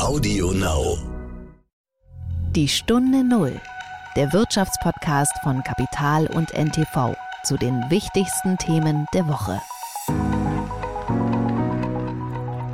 [0.00, 0.98] Audio Now.
[2.50, 3.60] Die Stunde Null.
[4.16, 9.60] Der Wirtschaftspodcast von Kapital und NTV zu den wichtigsten Themen der Woche.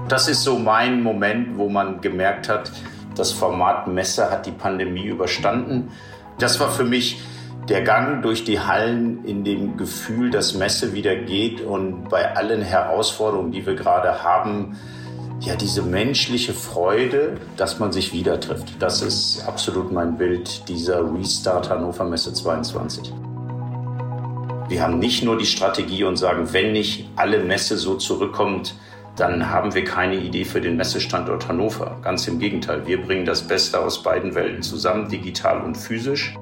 [0.08, 2.72] Das ist so mein Moment, wo man gemerkt hat,
[3.14, 5.90] das Format Messe hat die Pandemie überstanden.
[6.38, 7.20] Das war für mich
[7.68, 12.62] der Gang durch die Hallen in dem Gefühl, dass Messe wieder geht und bei allen
[12.62, 14.78] Herausforderungen, die wir gerade haben,
[15.40, 18.74] ja, diese menschliche Freude, dass man sich wieder trifft.
[18.78, 23.12] Das ist absolut mein Bild dieser Restart Hannover Messe 22.
[24.68, 28.74] Wir haben nicht nur die Strategie und sagen, wenn nicht alle Messe so zurückkommt,
[29.16, 31.96] dann haben wir keine Idee für den Messestandort Hannover.
[32.02, 36.34] Ganz im Gegenteil, wir bringen das Beste aus beiden Welten zusammen, digital und physisch.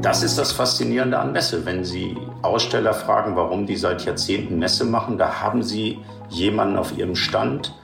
[0.00, 1.66] Das ist das Faszinierende an Messe.
[1.66, 5.98] Wenn Sie Aussteller fragen, warum die seit Jahrzehnten Messe machen, da haben Sie
[6.30, 7.74] jemanden auf Ihrem Stand,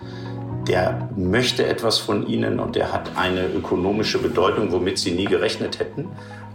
[0.66, 5.78] der möchte etwas von Ihnen und der hat eine ökonomische Bedeutung, womit Sie nie gerechnet
[5.78, 6.08] hätten.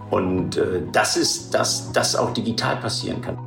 [0.09, 3.37] Und äh, das ist, dass das auch digital passieren kann.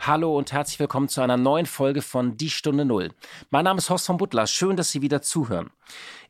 [0.00, 3.10] Hallo und herzlich willkommen zu einer neuen Folge von Die Stunde Null.
[3.50, 4.46] Mein Name ist Horst von Butler.
[4.46, 5.70] Schön, dass Sie wieder zuhören.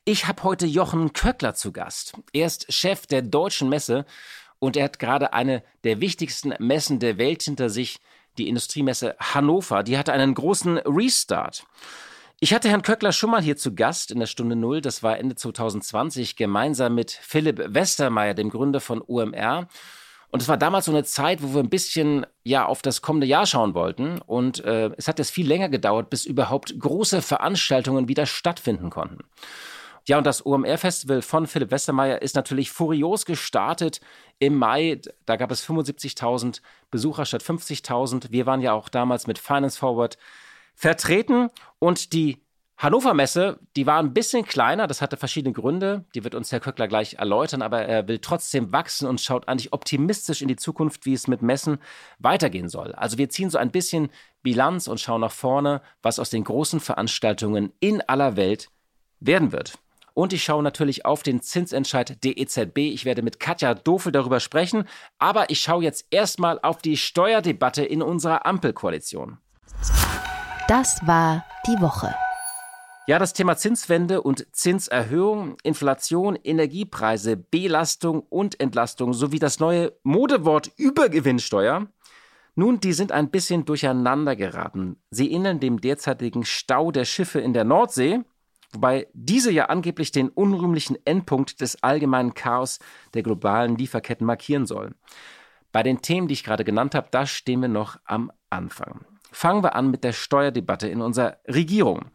[0.03, 2.13] Ich habe heute Jochen Köckler zu Gast.
[2.33, 4.05] Er ist Chef der Deutschen Messe
[4.59, 7.99] und er hat gerade eine der wichtigsten Messen der Welt hinter sich,
[8.37, 9.83] die Industriemesse Hannover.
[9.83, 11.65] Die hatte einen großen Restart.
[12.39, 14.81] Ich hatte Herrn Köckler schon mal hier zu Gast in der Stunde Null.
[14.81, 19.67] Das war Ende 2020 gemeinsam mit Philipp Westermeier, dem Gründer von OMR.
[20.29, 23.25] Und es war damals so eine Zeit, wo wir ein bisschen ja auf das kommende
[23.25, 24.19] Jahr schauen wollten.
[24.19, 29.23] Und äh, es hat jetzt viel länger gedauert, bis überhaupt große Veranstaltungen wieder stattfinden konnten.
[30.07, 33.99] Ja, und das OMR-Festival von Philipp Westermeier ist natürlich furios gestartet
[34.39, 35.01] im Mai.
[35.25, 38.31] Da gab es 75.000 Besucher statt 50.000.
[38.31, 40.17] Wir waren ja auch damals mit Finance Forward
[40.75, 42.41] vertreten und die
[42.77, 46.59] Hannover Messe, die war ein bisschen kleiner, das hatte verschiedene Gründe, die wird uns Herr
[46.59, 51.07] Köckler gleich erläutern, aber er will trotzdem wachsen und schaut eigentlich optimistisch in die Zukunft,
[51.07, 51.79] wie es mit Messen
[52.19, 52.93] weitergehen soll.
[52.93, 54.09] Also wir ziehen so ein bisschen
[54.43, 58.69] Bilanz und schauen nach vorne, was aus den großen Veranstaltungen in aller Welt
[59.19, 59.79] werden wird.
[60.17, 62.79] Und ich schaue natürlich auf den Zinsentscheid der EZB.
[62.79, 64.85] Ich werde mit Katja Dofel darüber sprechen,
[65.19, 69.37] aber ich schaue jetzt erstmal auf die Steuerdebatte in unserer Ampelkoalition.
[70.67, 72.15] Das war die Woche.
[73.05, 80.71] Ja, das Thema Zinswende und Zinserhöhung, Inflation, Energiepreise, Belastung und Entlastung sowie das neue Modewort
[80.77, 81.85] Übergewinnsteuer.
[82.55, 84.97] Nun, die sind ein bisschen durcheinander geraten.
[85.11, 88.23] Sie ähneln dem derzeitigen Stau der Schiffe in der Nordsee,
[88.71, 92.79] wobei diese ja angeblich den unrühmlichen Endpunkt des allgemeinen Chaos
[93.13, 94.95] der globalen Lieferketten markieren sollen.
[95.71, 99.05] Bei den Themen, die ich gerade genannt habe, da stehen wir noch am Anfang.
[99.31, 102.05] Fangen wir an mit der Steuerdebatte in unserer Regierung.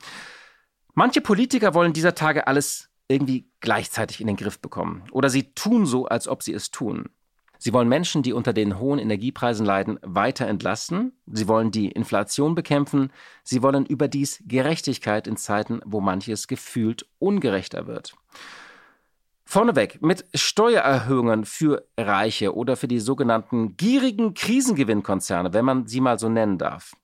[0.95, 5.05] Manche Politiker wollen dieser Tage alles irgendwie gleichzeitig in den Griff bekommen.
[5.13, 7.11] Oder sie tun so, als ob sie es tun.
[7.63, 11.13] Sie wollen Menschen, die unter den hohen Energiepreisen leiden, weiter entlasten.
[11.27, 13.13] Sie wollen die Inflation bekämpfen.
[13.45, 18.17] Sie wollen überdies Gerechtigkeit in Zeiten, wo manches gefühlt ungerechter wird.
[19.45, 26.19] Vorneweg, mit Steuererhöhungen für Reiche oder für die sogenannten gierigen Krisengewinnkonzerne, wenn man sie mal
[26.19, 26.97] so nennen darf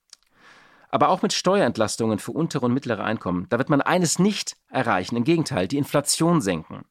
[0.91, 3.45] aber auch mit Steuerentlastungen für untere und mittlere Einkommen.
[3.51, 6.87] Da wird man eines nicht erreichen, im Gegenteil, die Inflation senken.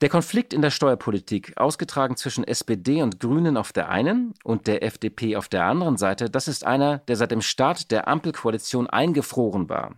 [0.00, 4.82] Der Konflikt in der Steuerpolitik, ausgetragen zwischen SPD und Grünen auf der einen und der
[4.82, 9.68] FDP auf der anderen Seite, das ist einer, der seit dem Start der Ampelkoalition eingefroren
[9.68, 9.96] war,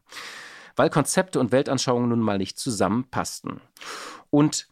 [0.74, 3.60] weil Konzepte und Weltanschauungen nun mal nicht zusammenpassten.
[4.30, 4.68] Und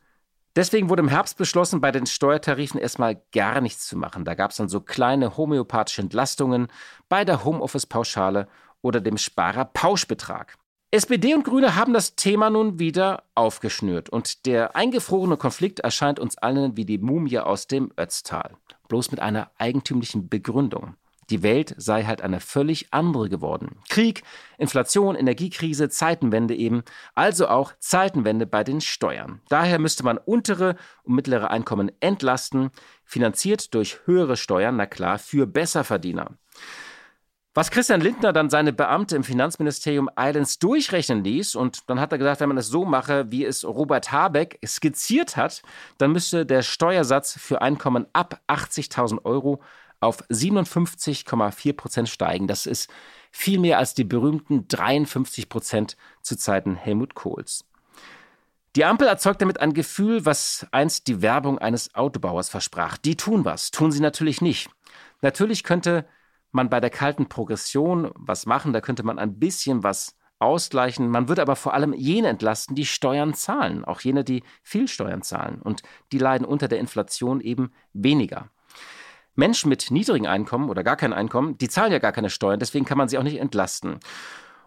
[0.56, 4.24] Deswegen wurde im Herbst beschlossen, bei den Steuertarifen erstmal gar nichts zu machen.
[4.24, 6.66] Da gab es dann so kleine homöopathische Entlastungen
[7.08, 8.48] bei der Homeoffice-Pauschale
[8.82, 10.58] oder dem Sparer-Pauschbetrag.
[10.92, 16.36] SPD und Grüne haben das Thema nun wieder aufgeschnürt und der eingefrorene Konflikt erscheint uns
[16.36, 18.56] allen wie die Mumie aus dem Ötztal.
[18.88, 20.96] Bloß mit einer eigentümlichen Begründung.
[21.30, 23.76] Die Welt sei halt eine völlig andere geworden.
[23.88, 24.24] Krieg,
[24.58, 26.82] Inflation, Energiekrise, Zeitenwende eben,
[27.14, 29.40] also auch Zeitenwende bei den Steuern.
[29.48, 32.70] Daher müsste man untere und mittlere Einkommen entlasten,
[33.04, 36.32] finanziert durch höhere Steuern, na klar, für Besserverdiener.
[37.52, 42.18] Was Christian Lindner dann seine Beamte im Finanzministerium eilends durchrechnen ließ, und dann hat er
[42.18, 45.62] gesagt, wenn man es so mache, wie es Robert Habeck skizziert hat,
[45.98, 49.60] dann müsste der Steuersatz für Einkommen ab 80.000 Euro
[49.98, 52.46] auf 57,4 Prozent steigen.
[52.46, 52.88] Das ist
[53.32, 57.64] viel mehr als die berühmten 53 Prozent zu Zeiten Helmut Kohls.
[58.76, 62.96] Die Ampel erzeugt damit ein Gefühl, was einst die Werbung eines Autobauers versprach.
[62.96, 64.70] Die tun was, tun sie natürlich nicht.
[65.20, 66.06] Natürlich könnte
[66.52, 71.08] man bei der kalten Progression was machen, da könnte man ein bisschen was ausgleichen.
[71.08, 75.22] Man würde aber vor allem jene entlasten, die Steuern zahlen, auch jene, die viel Steuern
[75.22, 75.60] zahlen.
[75.60, 75.82] Und
[76.12, 78.48] die leiden unter der Inflation eben weniger.
[79.36, 82.84] Menschen mit niedrigen Einkommen oder gar kein Einkommen, die zahlen ja gar keine Steuern, deswegen
[82.84, 84.00] kann man sie auch nicht entlasten.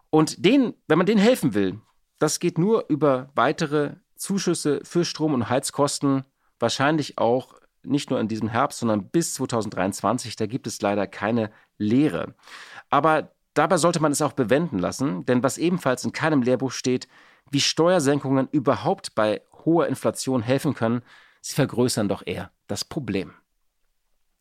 [0.10, 1.80] Und denen, wenn man denen helfen will,
[2.20, 6.24] das geht nur über weitere Zuschüsse für Strom- und Heizkosten,
[6.60, 10.36] wahrscheinlich auch nicht nur in diesem Herbst, sondern bis 2023.
[10.36, 11.52] Da gibt es leider keine
[11.84, 12.34] Lehre.
[12.90, 17.08] Aber dabei sollte man es auch bewenden lassen, denn was ebenfalls in keinem Lehrbuch steht,
[17.52, 21.02] wie Steuersenkungen überhaupt bei hoher Inflation helfen können,
[21.42, 23.34] sie vergrößern doch eher das Problem.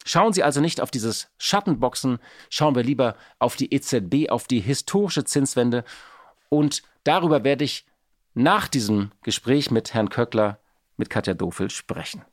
[0.04, 2.18] Schauen Sie also nicht auf dieses Schattenboxen,
[2.50, 5.84] schauen wir lieber auf die EZB, auf die historische Zinswende.
[6.48, 7.86] Und darüber werde ich
[8.34, 10.58] nach diesem Gespräch mit Herrn Köckler,
[10.96, 12.24] mit Katja Dofel sprechen.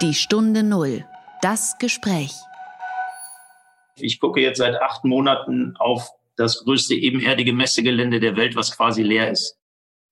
[0.00, 1.04] Die Stunde Null.
[1.42, 2.32] Das Gespräch.
[4.02, 9.02] Ich gucke jetzt seit acht Monaten auf das größte ebenerdige Messegelände der Welt, was quasi
[9.02, 9.58] leer ist.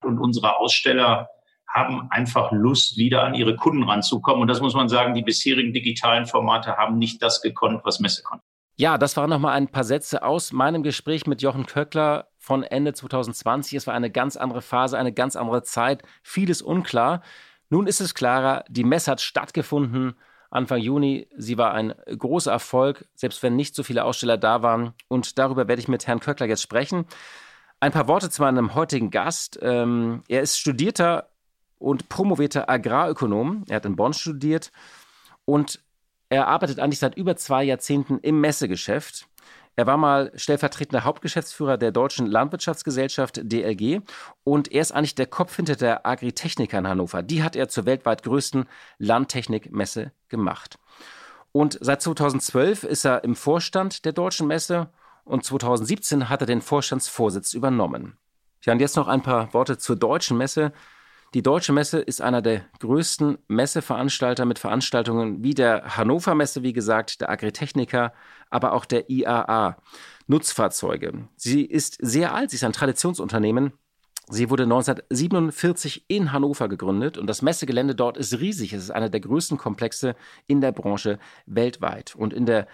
[0.03, 1.29] Und unsere Aussteller
[1.67, 4.41] haben einfach Lust, wieder an ihre Kunden ranzukommen.
[4.41, 8.23] Und das muss man sagen, die bisherigen digitalen Formate haben nicht das gekonnt, was Messe
[8.23, 8.43] konnte.
[8.75, 12.93] Ja, das waren nochmal ein paar Sätze aus meinem Gespräch mit Jochen Köckler von Ende
[12.93, 13.73] 2020.
[13.73, 17.21] Es war eine ganz andere Phase, eine ganz andere Zeit, vieles unklar.
[17.69, 20.15] Nun ist es klarer, die Messe hat stattgefunden
[20.49, 21.27] Anfang Juni.
[21.37, 24.93] Sie war ein großer Erfolg, selbst wenn nicht so viele Aussteller da waren.
[25.07, 27.05] Und darüber werde ich mit Herrn Köckler jetzt sprechen.
[27.79, 29.59] Ein paar Worte zu meinem heutigen Gast.
[29.61, 31.29] Ähm, er ist studierter
[31.77, 33.63] und promovierter Agrarökonom.
[33.69, 34.71] Er hat in Bonn studiert
[35.45, 35.79] und
[36.29, 39.27] er arbeitet eigentlich seit über zwei Jahrzehnten im Messegeschäft.
[39.79, 44.01] Er war mal stellvertretender Hauptgeschäftsführer der Deutschen Landwirtschaftsgesellschaft DLG
[44.43, 47.23] und er ist eigentlich der Kopf hinter der Agritechnica in Hannover.
[47.23, 48.65] Die hat er zur weltweit größten
[48.97, 50.77] Landtechnikmesse gemacht.
[51.53, 54.89] Und seit 2012 ist er im Vorstand der Deutschen Messe
[55.23, 58.17] und 2017 hat er den Vorstandsvorsitz übernommen.
[58.63, 60.73] Ja, und jetzt noch ein paar Worte zur Deutschen Messe.
[61.35, 66.73] Die Deutsche Messe ist einer der größten Messeveranstalter mit Veranstaltungen wie der Hannover Messe, wie
[66.73, 68.13] gesagt, der Agritechnica,
[68.49, 69.77] aber auch der IAA.
[70.25, 71.27] Nutzfahrzeuge.
[71.35, 73.73] Sie ist sehr alt, sie ist ein Traditionsunternehmen.
[74.29, 78.73] Sie wurde 1947 in Hannover gegründet und das Messegelände dort ist riesig.
[78.73, 80.15] Es ist einer der größten Komplexe
[80.45, 81.17] in der Branche
[81.47, 82.15] weltweit.
[82.15, 82.67] Und in der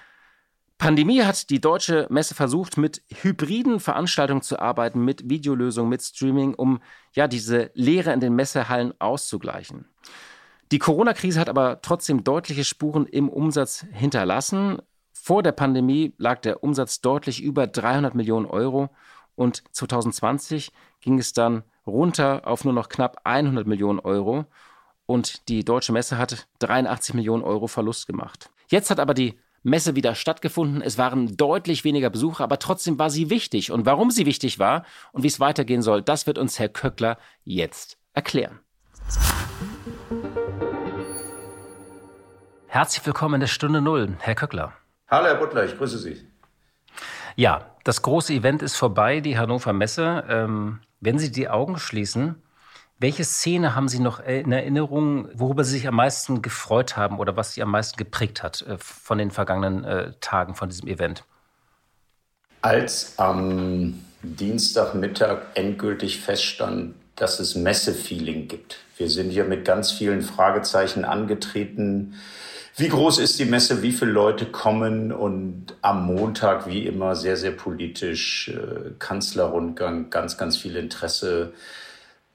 [0.78, 6.54] Pandemie hat die deutsche Messe versucht, mit hybriden Veranstaltungen zu arbeiten, mit Videolösungen, mit Streaming,
[6.54, 6.82] um
[7.14, 9.88] ja diese Leere in den Messehallen auszugleichen.
[10.72, 14.82] Die Corona-Krise hat aber trotzdem deutliche Spuren im Umsatz hinterlassen.
[15.14, 18.90] Vor der Pandemie lag der Umsatz deutlich über 300 Millionen Euro
[19.36, 20.72] und 2020
[21.02, 24.46] ging es dann runter auf nur noch knapp 100 Millionen Euro
[25.06, 28.50] und die Deutsche Messe hat 83 Millionen Euro Verlust gemacht.
[28.68, 30.84] Jetzt hat aber die Messe wieder stattgefunden.
[30.84, 33.72] Es waren deutlich weniger Besucher, aber trotzdem war sie wichtig.
[33.72, 37.18] Und warum sie wichtig war und wie es weitergehen soll, das wird uns Herr Köckler
[37.44, 38.60] jetzt erklären.
[42.68, 44.74] Herzlich willkommen in der Stunde Null, Herr Köckler.
[45.08, 46.28] Hallo, Herr Butler, ich grüße Sie.
[47.36, 50.26] Ja, das große Event ist vorbei, die Hannover Messe.
[50.30, 52.36] Ähm, wenn Sie die Augen schließen,
[52.98, 57.36] welche Szene haben Sie noch in Erinnerung, worüber Sie sich am meisten gefreut haben oder
[57.36, 61.24] was Sie am meisten geprägt hat äh, von den vergangenen äh, Tagen von diesem Event?
[62.62, 68.78] Als am Dienstagmittag endgültig feststand, dass es Messe-Feeling gibt.
[68.98, 72.16] Wir sind hier mit ganz vielen Fragezeichen angetreten.
[72.76, 73.82] Wie groß ist die Messe?
[73.82, 75.12] Wie viele Leute kommen?
[75.12, 81.54] Und am Montag, wie immer, sehr, sehr politisch, äh, Kanzlerrundgang, ganz, ganz viel Interesse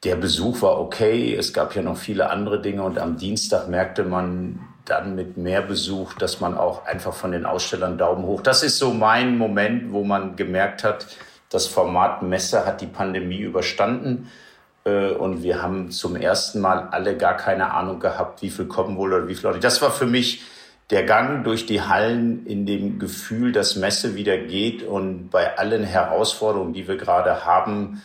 [0.04, 1.34] der Besuch war okay.
[1.34, 5.62] Es gab ja noch viele andere Dinge und am Dienstag merkte man dann mit mehr
[5.62, 8.40] Besuch, dass man auch einfach von den Ausstellern Daumen hoch.
[8.40, 11.06] Das ist so mein Moment, wo man gemerkt hat,
[11.50, 14.30] das Format Messe hat die Pandemie überstanden.
[14.84, 18.96] Äh, und wir haben zum ersten Mal alle gar keine Ahnung gehabt, wie viel kommen
[18.96, 19.60] wohl oder wie viele Leute.
[19.60, 20.42] Das war für mich
[20.90, 25.84] der Gang durch die Hallen in dem Gefühl, dass Messe wieder geht und bei allen
[25.84, 28.02] Herausforderungen, die wir gerade haben,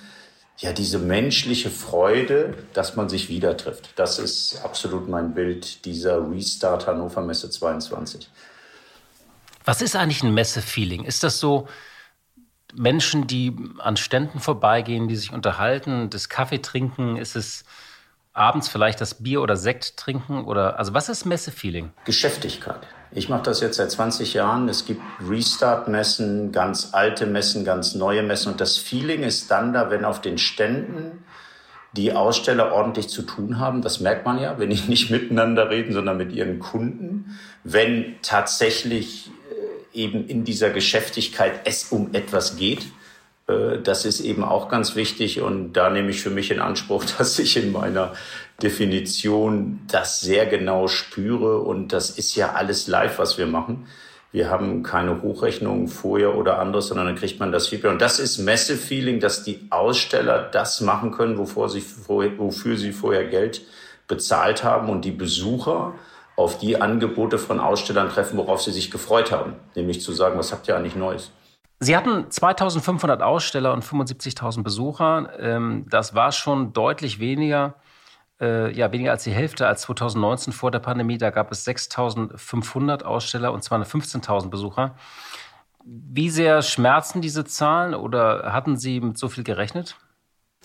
[0.58, 3.90] ja, diese menschliche Freude, dass man sich wieder trifft.
[3.98, 8.30] Das ist absolut mein Bild dieser Restart Hannover Messe 22.
[9.66, 11.04] Was ist eigentlich ein Messe-Feeling?
[11.04, 11.68] Ist das so
[12.74, 17.18] Menschen, die an Ständen vorbeigehen, die sich unterhalten, das Kaffee trinken?
[17.18, 17.66] Ist es
[18.32, 20.46] abends vielleicht das Bier oder Sekt trinken?
[20.46, 21.92] Oder also was ist Messe-Feeling?
[22.06, 22.82] Geschäftigkeit.
[23.18, 24.68] Ich mache das jetzt seit 20 Jahren.
[24.68, 28.52] Es gibt Restart-Messen, ganz alte Messen, ganz neue Messen.
[28.52, 31.24] Und das Feeling ist dann da, wenn auf den Ständen
[31.94, 33.82] die Aussteller ordentlich zu tun haben.
[33.82, 37.40] Das merkt man ja, wenn die nicht miteinander reden, sondern mit ihren Kunden.
[37.64, 39.32] Wenn tatsächlich
[39.94, 42.86] äh, eben in dieser Geschäftigkeit es um etwas geht.
[43.48, 47.06] Äh, das ist eben auch ganz wichtig und da nehme ich für mich in Anspruch,
[47.18, 48.12] dass ich in meiner
[48.62, 53.88] Definition das sehr genau spüre und das ist ja alles live, was wir machen.
[54.32, 57.92] Wir haben keine Hochrechnungen vorher oder anderes, sondern dann kriegt man das Feedback.
[57.92, 63.26] Und das ist Messefeeling, dass die Aussteller das machen können, wovor sie, wofür sie vorher
[63.26, 63.62] Geld
[64.08, 65.94] bezahlt haben und die Besucher
[66.36, 69.54] auf die Angebote von Ausstellern treffen, worauf sie sich gefreut haben.
[69.74, 71.32] Nämlich zu sagen, was habt ihr eigentlich Neues?
[71.80, 75.30] Sie hatten 2500 Aussteller und 75.000 Besucher.
[75.40, 77.76] Ähm, das war schon deutlich weniger
[78.42, 81.18] äh, ja, weniger als die Hälfte als 2019 vor der Pandemie.
[81.18, 84.96] Da gab es 6.500 Aussteller und 215.000 Besucher.
[85.86, 89.98] Wie sehr schmerzen diese Zahlen oder hatten Sie mit so viel gerechnet?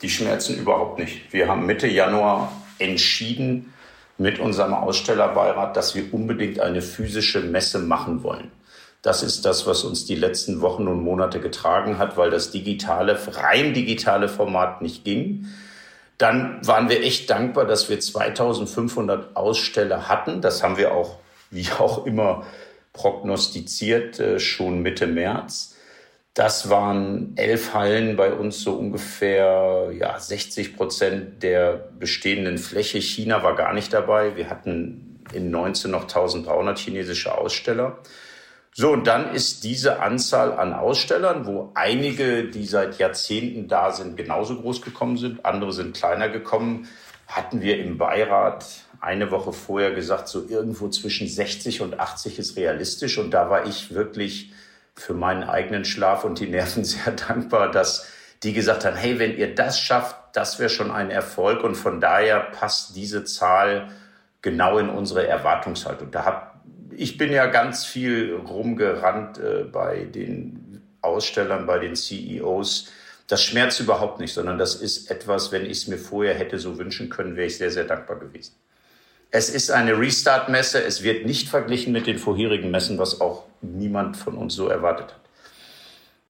[0.03, 1.33] Die schmerzen überhaupt nicht.
[1.33, 3.73] Wir haben Mitte Januar entschieden
[4.17, 8.51] mit unserem Ausstellerbeirat, dass wir unbedingt eine physische Messe machen wollen.
[9.03, 13.19] Das ist das, was uns die letzten Wochen und Monate getragen hat, weil das digitale,
[13.37, 15.47] rein digitale Format nicht ging
[16.21, 20.43] dann waren wir echt dankbar, dass wir 2500 Aussteller hatten.
[20.43, 21.17] Das haben wir auch,
[21.51, 22.45] wie auch immer,
[22.93, 25.77] prognostiziert, äh, schon Mitte März.
[26.35, 33.01] Das waren elf Hallen bei uns, so ungefähr ja, 60 Prozent der bestehenden Fläche.
[33.01, 34.37] China war gar nicht dabei.
[34.37, 37.99] Wir hatten in 19 noch 1300 chinesische Aussteller.
[38.73, 44.17] So, und dann ist diese Anzahl an Ausstellern, wo einige, die seit Jahrzehnten da sind,
[44.17, 46.89] genauso groß gekommen sind, andere sind kleiner gekommen,
[47.27, 48.65] hatten wir im Beirat
[49.01, 53.19] eine Woche vorher gesagt, so irgendwo zwischen 60 und 80 ist realistisch.
[53.19, 54.53] Und da war ich wirklich
[54.95, 58.09] für meinen eigenen Schlaf und die Nerven sehr dankbar, dass
[58.43, 61.65] die gesagt haben, hey, wenn ihr das schafft, das wäre schon ein Erfolg.
[61.65, 63.91] Und von daher passt diese Zahl
[64.43, 66.11] genau in unsere Erwartungshaltung.
[66.11, 66.50] Da habe
[66.97, 72.91] ich bin ja ganz viel rumgerannt äh, bei den Ausstellern, bei den CEOs.
[73.27, 76.79] Das schmerzt überhaupt nicht, sondern das ist etwas, wenn ich es mir vorher hätte so
[76.79, 78.55] wünschen können, wäre ich sehr, sehr dankbar gewesen.
[79.31, 80.83] Es ist eine Restart-Messe.
[80.83, 85.13] Es wird nicht verglichen mit den vorherigen Messen, was auch niemand von uns so erwartet
[85.13, 85.21] hat.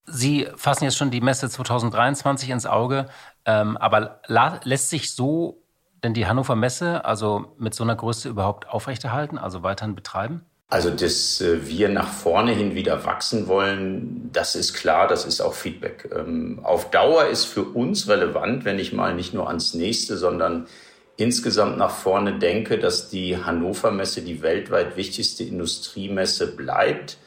[0.05, 3.07] Sie fassen jetzt schon die Messe 2023 ins Auge,
[3.47, 4.21] ähm, aber
[4.64, 5.62] lässt sich so
[6.02, 10.47] denn die Hannover Messe also mit so einer Größe überhaupt aufrechterhalten, also weiterhin betreiben?
[10.71, 15.41] Also, dass äh, wir nach vorne hin wieder wachsen wollen, das ist klar, das ist
[15.41, 16.09] auch Feedback.
[16.17, 20.69] Ähm, auf Dauer ist für uns relevant, wenn ich mal nicht nur ans nächste, sondern
[21.17, 27.19] insgesamt nach vorne denke, dass die Hannover Messe die weltweit wichtigste Industriemesse bleibt,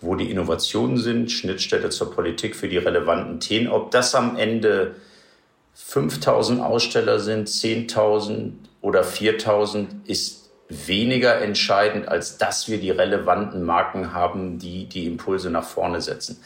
[0.00, 3.68] wo die Innovationen sind, Schnittstelle zur Politik für die relevanten Themen.
[3.68, 4.96] Ob das am Ende
[5.74, 14.12] 5000 Aussteller sind, 10.000 oder 4000 ist weniger entscheidend, als dass wir die relevanten Marken
[14.12, 16.40] haben, die die Impulse nach vorne setzen.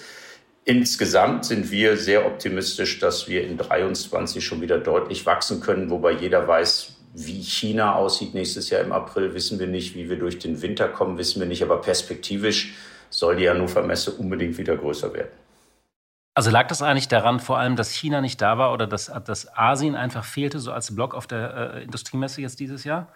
[0.64, 6.12] Insgesamt sind wir sehr optimistisch, dass wir in 23 schon wieder deutlich wachsen können, wobei
[6.12, 9.96] jeder weiß, wie China aussieht nächstes Jahr im April, wissen wir nicht.
[9.96, 11.62] Wie wir durch den Winter kommen, wissen wir nicht.
[11.62, 12.74] Aber perspektivisch
[13.08, 15.32] soll die Hannover Messe unbedingt wieder größer werden.
[16.34, 19.52] Also lag das eigentlich daran, vor allem, dass China nicht da war oder dass, dass
[19.56, 23.08] Asien einfach fehlte, so als Block auf der äh, Industriemesse jetzt dieses Jahr?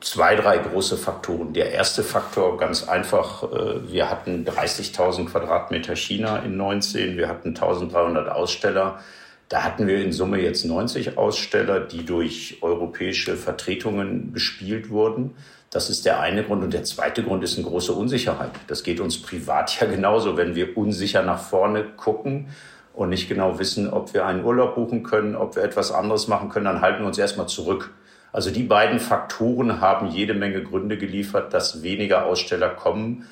[0.00, 1.52] Zwei, drei große Faktoren.
[1.52, 7.54] Der erste Faktor ganz einfach, äh, wir hatten 30.000 Quadratmeter China in 19, wir hatten
[7.54, 9.00] 1.300 Aussteller.
[9.48, 15.34] Da hatten wir in Summe jetzt 90 Aussteller, die durch europäische Vertretungen bespielt wurden.
[15.70, 16.62] Das ist der eine Grund.
[16.62, 18.50] Und der zweite Grund ist eine große Unsicherheit.
[18.68, 20.36] Das geht uns privat ja genauso.
[20.36, 22.48] Wenn wir unsicher nach vorne gucken
[22.94, 26.48] und nicht genau wissen, ob wir einen Urlaub buchen können, ob wir etwas anderes machen
[26.48, 27.90] können, dann halten wir uns erstmal zurück.
[28.32, 33.26] Also die beiden Faktoren haben jede Menge Gründe geliefert, dass weniger Aussteller kommen.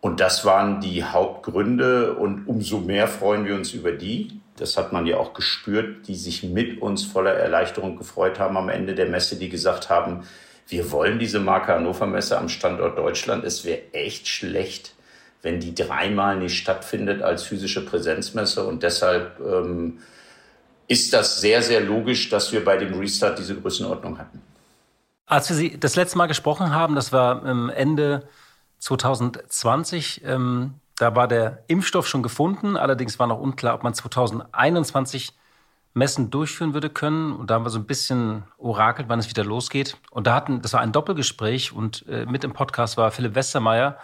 [0.00, 2.14] Und das waren die Hauptgründe.
[2.14, 4.40] Und umso mehr freuen wir uns über die.
[4.56, 8.68] Das hat man ja auch gespürt, die sich mit uns voller Erleichterung gefreut haben am
[8.68, 10.24] Ende der Messe, die gesagt haben,
[10.68, 13.44] wir wollen diese Marke Hannover Messe am Standort Deutschland.
[13.44, 14.94] Es wäre echt schlecht,
[15.42, 18.64] wenn die dreimal nicht stattfindet als physische Präsenzmesse.
[18.64, 19.98] Und deshalb ähm,
[20.88, 24.42] ist das sehr, sehr logisch, dass wir bei dem Restart diese Größenordnung hatten.
[25.26, 28.28] Als wir Sie das letzte Mal gesprochen haben, das war Ende
[28.80, 32.76] 2020, ähm, da war der Impfstoff schon gefunden.
[32.76, 35.32] Allerdings war noch unklar, ob man 2021
[35.94, 37.32] Messen durchführen würde können.
[37.32, 39.96] Und da haben wir so ein bisschen orakelt, wann es wieder losgeht.
[40.10, 43.96] Und da hatten, das war ein Doppelgespräch und äh, mit im Podcast war Philipp Westermeier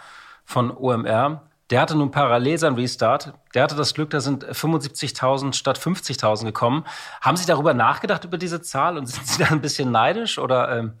[0.45, 1.48] von OMR.
[1.69, 3.33] Der hatte nun parallel seinen Restart.
[3.53, 6.83] Der hatte das Glück, da sind 75.000 statt 50.000 gekommen.
[7.21, 8.97] Haben Sie darüber nachgedacht, über diese Zahl?
[8.97, 10.39] Und sind Sie da ein bisschen neidisch?
[10.39, 10.93] Oder, ähm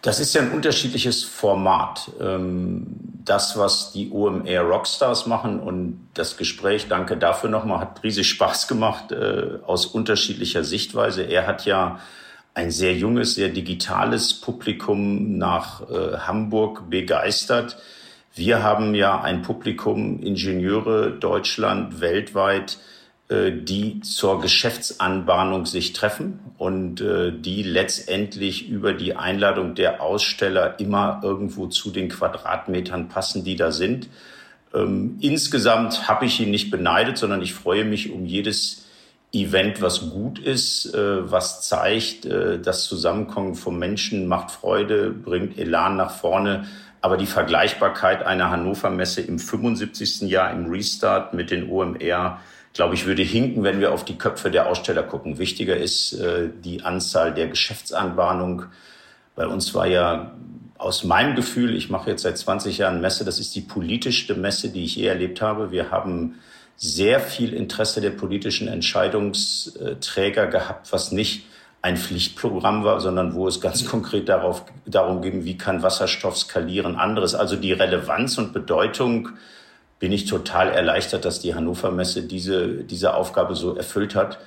[0.00, 2.10] das ist ja ein unterschiedliches Format.
[2.20, 2.86] Ähm,
[3.24, 8.68] das, was die OMR Rockstars machen und das Gespräch, danke dafür nochmal, hat riesig Spaß
[8.68, 11.24] gemacht äh, aus unterschiedlicher Sichtweise.
[11.24, 11.98] Er hat ja
[12.54, 17.76] ein sehr junges, sehr digitales Publikum nach äh, Hamburg begeistert
[18.38, 22.78] wir haben ja ein Publikum, Ingenieure Deutschland, weltweit,
[23.28, 30.80] äh, die zur Geschäftsanbahnung sich treffen und äh, die letztendlich über die Einladung der Aussteller
[30.80, 34.08] immer irgendwo zu den Quadratmetern passen, die da sind.
[34.72, 38.86] Ähm, insgesamt habe ich ihn nicht beneidet, sondern ich freue mich um jedes
[39.30, 45.96] Event, was gut ist, äh, was zeigt, das Zusammenkommen von Menschen macht Freude, bringt Elan
[45.96, 46.66] nach vorne
[47.00, 50.22] aber die Vergleichbarkeit einer Hannover Messe im 75.
[50.22, 52.40] Jahr im Restart mit den OMR,
[52.72, 55.38] glaube ich, würde hinken, wenn wir auf die Köpfe der Aussteller gucken.
[55.38, 58.64] Wichtiger ist äh, die Anzahl der Geschäftsanbahnung.
[59.34, 60.32] Bei uns war ja
[60.76, 64.68] aus meinem Gefühl, ich mache jetzt seit 20 Jahren Messe, das ist die politischste Messe,
[64.70, 65.70] die ich je erlebt habe.
[65.70, 66.36] Wir haben
[66.76, 71.44] sehr viel Interesse der politischen Entscheidungsträger gehabt, was nicht
[71.80, 76.96] ein Pflichtprogramm war, sondern wo es ganz konkret darauf, darum ging, wie kann Wasserstoff skalieren,
[76.96, 77.34] anderes.
[77.34, 79.30] Also die Relevanz und Bedeutung
[79.98, 84.38] bin ich total erleichtert, dass die Hannover Messe diese, diese Aufgabe so erfüllt hat.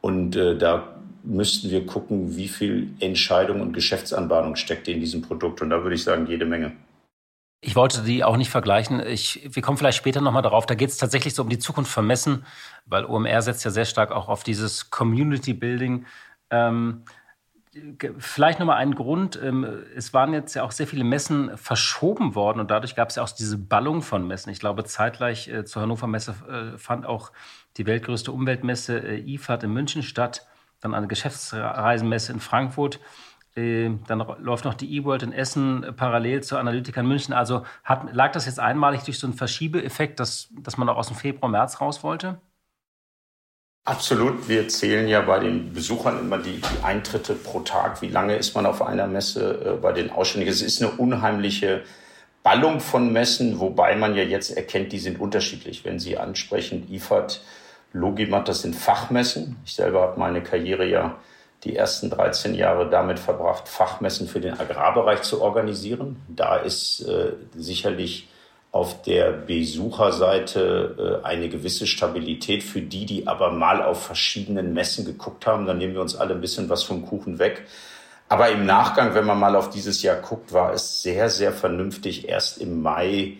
[0.00, 5.62] Und äh, da müssten wir gucken, wie viel Entscheidung und Geschäftsanbahnung steckt in diesem Produkt.
[5.62, 6.72] Und da würde ich sagen, jede Menge.
[7.62, 9.00] Ich wollte die auch nicht vergleichen.
[9.06, 10.66] Ich, wir kommen vielleicht später nochmal darauf.
[10.66, 12.44] Da geht es tatsächlich so um die Zukunft von Messen,
[12.84, 16.04] weil OMR setzt ja sehr stark auch auf dieses Community Building.
[16.54, 17.02] Ähm,
[18.18, 19.38] vielleicht nochmal ein Grund.
[19.42, 23.16] Ähm, es waren jetzt ja auch sehr viele Messen verschoben worden und dadurch gab es
[23.16, 24.50] ja auch diese Ballung von Messen.
[24.50, 27.32] Ich glaube, zeitgleich äh, zur Hannover Messe äh, fand auch
[27.76, 30.46] die weltgrößte Umweltmesse äh, IFAD in München statt,
[30.80, 33.00] dann eine Geschäftsreisenmesse in Frankfurt.
[33.56, 37.34] Äh, dann läuft noch die E-World in Essen parallel zur Analytica in München.
[37.34, 41.08] Also hat, lag das jetzt einmalig durch so einen Verschiebeeffekt, dass, dass man auch aus
[41.08, 42.40] dem Februar, März raus wollte?
[43.86, 44.48] Absolut.
[44.48, 48.00] Wir zählen ja bei den Besuchern immer die, die, Eintritte pro Tag.
[48.00, 50.50] Wie lange ist man auf einer Messe äh, bei den Ausstellungen?
[50.50, 51.82] Es ist eine unheimliche
[52.42, 55.84] Ballung von Messen, wobei man ja jetzt erkennt, die sind unterschiedlich.
[55.84, 57.42] Wenn Sie ansprechen, IFAD,
[57.92, 59.56] Logimat, das sind Fachmessen.
[59.66, 61.18] Ich selber habe meine Karriere ja
[61.64, 66.22] die ersten 13 Jahre damit verbracht, Fachmessen für den Agrarbereich zu organisieren.
[66.28, 68.28] Da ist äh, sicherlich
[68.74, 75.04] auf der Besucherseite äh, eine gewisse Stabilität für die, die aber mal auf verschiedenen Messen
[75.04, 75.64] geguckt haben.
[75.64, 77.62] Dann nehmen wir uns alle ein bisschen was vom Kuchen weg.
[78.28, 82.28] Aber im Nachgang, wenn man mal auf dieses Jahr guckt, war es sehr, sehr vernünftig,
[82.28, 83.34] erst im Mai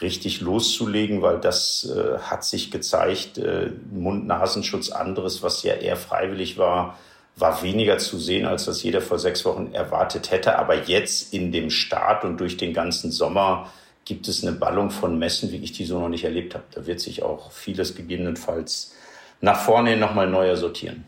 [0.00, 6.58] richtig loszulegen, weil das äh, hat sich gezeigt, äh, Mund-Nasenschutz anderes, was ja eher freiwillig
[6.58, 6.98] war,
[7.36, 10.58] war weniger zu sehen, als das jeder vor sechs Wochen erwartet hätte.
[10.58, 13.70] Aber jetzt in dem Start und durch den ganzen Sommer
[14.04, 16.64] gibt es eine Ballung von Messen, wie ich die so noch nicht erlebt habe.
[16.72, 18.94] Da wird sich auch vieles gegebenenfalls
[19.40, 21.04] nach vorne nochmal neuer sortieren.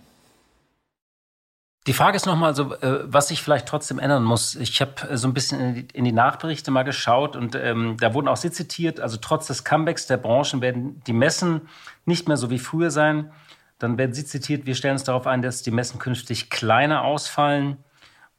[1.89, 4.55] Die Frage ist nochmal so, äh, was sich vielleicht trotzdem ändern muss.
[4.55, 8.29] Ich habe äh, so ein bisschen in die Nachberichte mal geschaut und ähm, da wurden
[8.29, 11.63] auch Sie zitiert, also trotz des Comebacks der Branchen werden die Messen
[12.05, 13.33] nicht mehr so wie früher sein.
[13.81, 17.79] Dann werden Sie zitiert, wir stellen uns darauf ein, dass die Messen künftig kleiner ausfallen.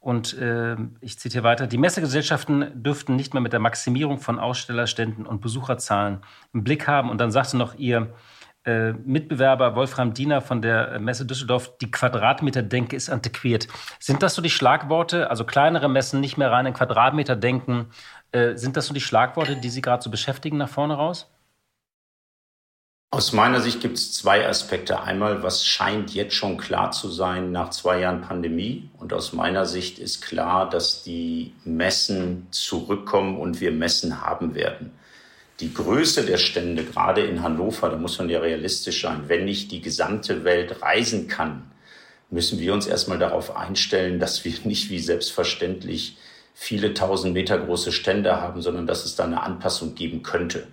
[0.04, 5.24] Und äh, ich zitiere weiter, die Messegesellschaften dürften nicht mehr mit der Maximierung von Ausstellerständen
[5.24, 6.18] und Besucherzahlen
[6.52, 7.08] im Blick haben.
[7.08, 8.12] Und dann sagte noch ihr
[8.66, 13.66] äh, Mitbewerber Wolfram Diener von der Messe Düsseldorf, die Quadratmeterdenke ist antiquiert.
[13.98, 17.86] Sind das so die Schlagworte, also kleinere Messen nicht mehr rein in Quadratmeter denken,
[18.32, 21.33] äh, sind das so die Schlagworte, die Sie gerade so beschäftigen nach vorne raus?
[23.10, 25.00] Aus meiner Sicht gibt es zwei Aspekte.
[25.02, 28.90] Einmal, was scheint jetzt schon klar zu sein nach zwei Jahren Pandemie.
[28.98, 34.90] Und aus meiner Sicht ist klar, dass die Messen zurückkommen und wir Messen haben werden.
[35.60, 39.70] Die Größe der Stände, gerade in Hannover, da muss man ja realistisch sein, wenn nicht
[39.70, 41.70] die gesamte Welt reisen kann,
[42.30, 46.18] müssen wir uns erstmal darauf einstellen, dass wir nicht wie selbstverständlich
[46.54, 50.66] viele tausend Meter große Stände haben, sondern dass es da eine Anpassung geben könnte.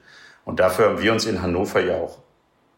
[0.46, 2.20] Und dafür haben wir uns in Hannover ja auch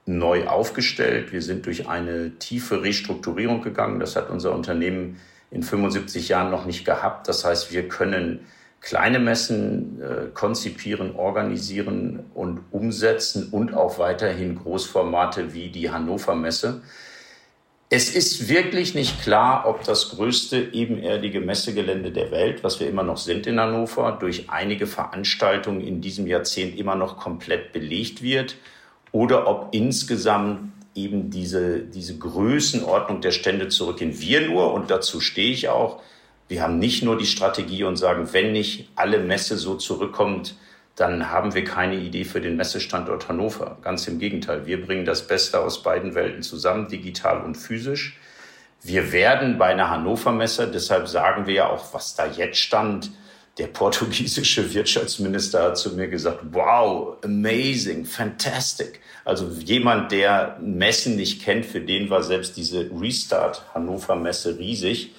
[0.06, 1.32] neu aufgestellt.
[1.32, 4.00] Wir sind durch eine tiefe Restrukturierung gegangen.
[4.00, 7.28] Das hat unser Unternehmen in 75 Jahren noch nicht gehabt.
[7.28, 8.46] Das heißt, wir können
[8.82, 16.82] kleine Messen äh, konzipieren, organisieren und umsetzen und auch weiterhin Großformate wie die Hannover Messe.
[17.96, 23.04] Es ist wirklich nicht klar, ob das größte ebenerdige Messegelände der Welt, was wir immer
[23.04, 28.56] noch sind in Hannover, durch einige Veranstaltungen in diesem Jahrzehnt immer noch komplett belegt wird
[29.12, 34.20] oder ob insgesamt eben diese, diese Größenordnung der Stände zurückgehen.
[34.20, 36.02] Wir nur, und dazu stehe ich auch,
[36.48, 40.56] wir haben nicht nur die Strategie und sagen, wenn nicht alle Messe so zurückkommt,
[40.96, 43.78] dann haben wir keine Idee für den Messestandort Hannover.
[43.82, 48.20] Ganz im Gegenteil, wir bringen das Beste aus beiden Welten zusammen, digital und physisch.
[48.84, 53.12] Wir werden bei einer Hannover Messe, deshalb sagen wir ja auch, was da jetzt stand,
[53.58, 59.00] der portugiesische Wirtschaftsminister hat zu mir gesagt, wow, amazing, fantastic.
[59.26, 65.16] Also jemand, der Messen nicht kennt, für den war selbst diese Restart Hannover Messe riesig.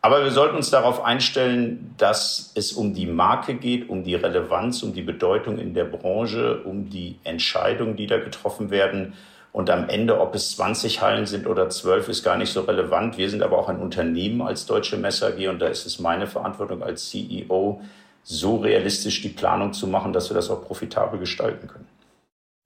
[0.00, 4.82] Aber wir sollten uns darauf einstellen, dass es um die Marke geht, um die Relevanz,
[4.82, 9.14] um die Bedeutung in der Branche, um die Entscheidungen, die da getroffen werden.
[9.50, 13.18] Und am Ende, ob es 20 Hallen sind oder 12, ist gar nicht so relevant.
[13.18, 16.28] Wir sind aber auch ein Unternehmen als Deutsche Messe AG und da ist es meine
[16.28, 17.80] Verantwortung als CEO,
[18.22, 21.88] so realistisch die Planung zu machen, dass wir das auch profitabel gestalten können.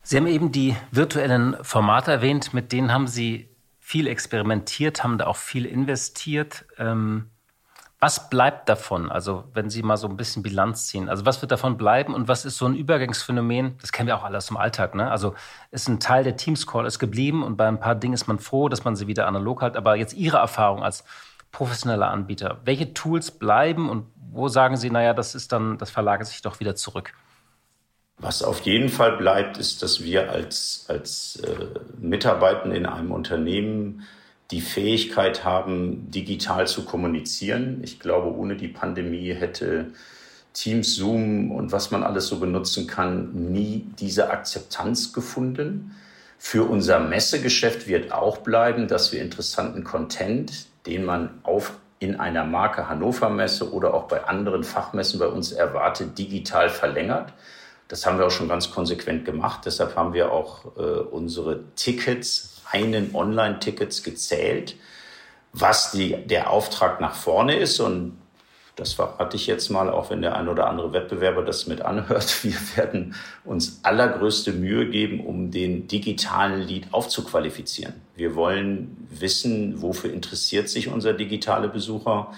[0.02, 3.48] Sie haben eben die virtuellen Formate erwähnt, mit denen haben Sie
[3.92, 6.64] viel experimentiert, haben da auch viel investiert.
[6.78, 7.28] Ähm,
[8.00, 9.12] was bleibt davon?
[9.12, 11.10] Also, wenn Sie mal so ein bisschen Bilanz ziehen.
[11.10, 13.76] Also, was wird davon bleiben und was ist so ein Übergangsphänomen?
[13.82, 14.94] Das kennen wir auch alles im Alltag.
[14.94, 15.10] Ne?
[15.10, 15.34] Also,
[15.72, 18.38] ist ein Teil der Teams Call ist geblieben und bei ein paar Dingen ist man
[18.38, 19.76] froh, dass man sie wieder analog hat.
[19.76, 21.04] Aber jetzt Ihre Erfahrung als
[21.50, 22.62] professioneller Anbieter.
[22.64, 26.60] Welche Tools bleiben und wo sagen Sie, naja, das ist dann, das verlagert sich doch
[26.60, 27.12] wieder zurück?
[28.22, 31.66] Was auf jeden Fall bleibt, ist, dass wir als, als äh,
[32.00, 34.06] Mitarbeitende in einem Unternehmen
[34.52, 37.80] die Fähigkeit haben, digital zu kommunizieren.
[37.82, 39.86] Ich glaube, ohne die Pandemie hätte
[40.52, 45.96] Teams, Zoom und was man alles so benutzen kann, nie diese Akzeptanz gefunden.
[46.38, 52.44] Für unser Messegeschäft wird auch bleiben, dass wir interessanten Content, den man auf in einer
[52.44, 57.32] Marke Hannover Messe oder auch bei anderen Fachmessen bei uns erwartet, digital verlängert.
[57.88, 59.62] Das haben wir auch schon ganz konsequent gemacht.
[59.66, 64.76] Deshalb haben wir auch äh, unsere Tickets, reinen Online-Tickets gezählt,
[65.52, 67.80] was die, der Auftrag nach vorne ist.
[67.80, 68.16] Und
[68.76, 72.38] das verrate ich jetzt mal, auch wenn der ein oder andere Wettbewerber das mit anhört.
[72.44, 73.14] Wir werden
[73.44, 77.94] uns allergrößte Mühe geben, um den digitalen Lead aufzuqualifizieren.
[78.16, 82.32] Wir wollen wissen, wofür interessiert sich unser digitale Besucher.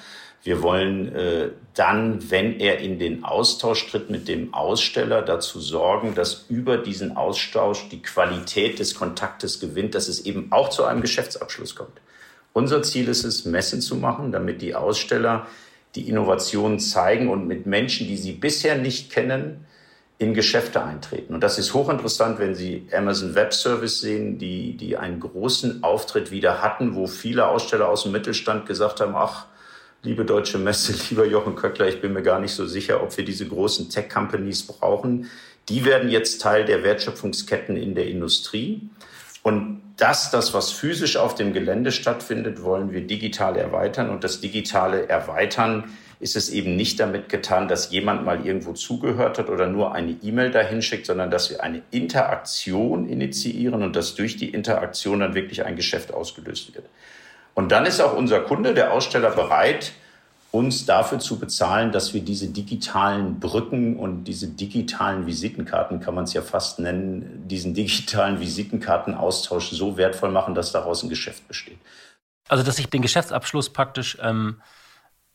[0.44, 6.14] Wir wollen äh, dann, wenn er in den Austausch tritt mit dem Aussteller, dazu sorgen,
[6.14, 11.00] dass über diesen Austausch die Qualität des Kontaktes gewinnt, dass es eben auch zu einem
[11.00, 11.98] Geschäftsabschluss kommt.
[12.52, 15.46] Unser Ziel ist es, Messen zu machen, damit die Aussteller
[15.94, 19.64] die Innovationen zeigen und mit Menschen, die sie bisher nicht kennen,
[20.18, 21.34] in Geschäfte eintreten.
[21.34, 26.30] Und das ist hochinteressant, wenn Sie Amazon Web Service sehen, die, die einen großen Auftritt
[26.30, 29.46] wieder hatten, wo viele Aussteller aus dem Mittelstand gesagt haben, ach,
[30.04, 33.24] liebe deutsche Messe, lieber Jochen Köckler, ich bin mir gar nicht so sicher, ob wir
[33.24, 35.30] diese großen Tech-Companies brauchen.
[35.68, 38.82] Die werden jetzt Teil der Wertschöpfungsketten in der Industrie.
[39.42, 44.10] Und das, das, was physisch auf dem Gelände stattfindet, wollen wir digital erweitern.
[44.10, 45.84] Und das digitale Erweitern
[46.20, 50.16] ist es eben nicht damit getan, dass jemand mal irgendwo zugehört hat oder nur eine
[50.22, 55.34] E-Mail dahin schickt, sondern dass wir eine Interaktion initiieren und dass durch die Interaktion dann
[55.34, 56.86] wirklich ein Geschäft ausgelöst wird.
[57.54, 59.92] Und dann ist auch unser Kunde, der Aussteller, bereit,
[60.54, 66.24] uns dafür zu bezahlen, dass wir diese digitalen Brücken und diese digitalen Visitenkarten, kann man
[66.24, 71.78] es ja fast nennen, diesen digitalen Visitenkartenaustausch so wertvoll machen, dass daraus ein Geschäft besteht.
[72.48, 74.60] Also, dass ich den Geschäftsabschluss praktisch, ähm,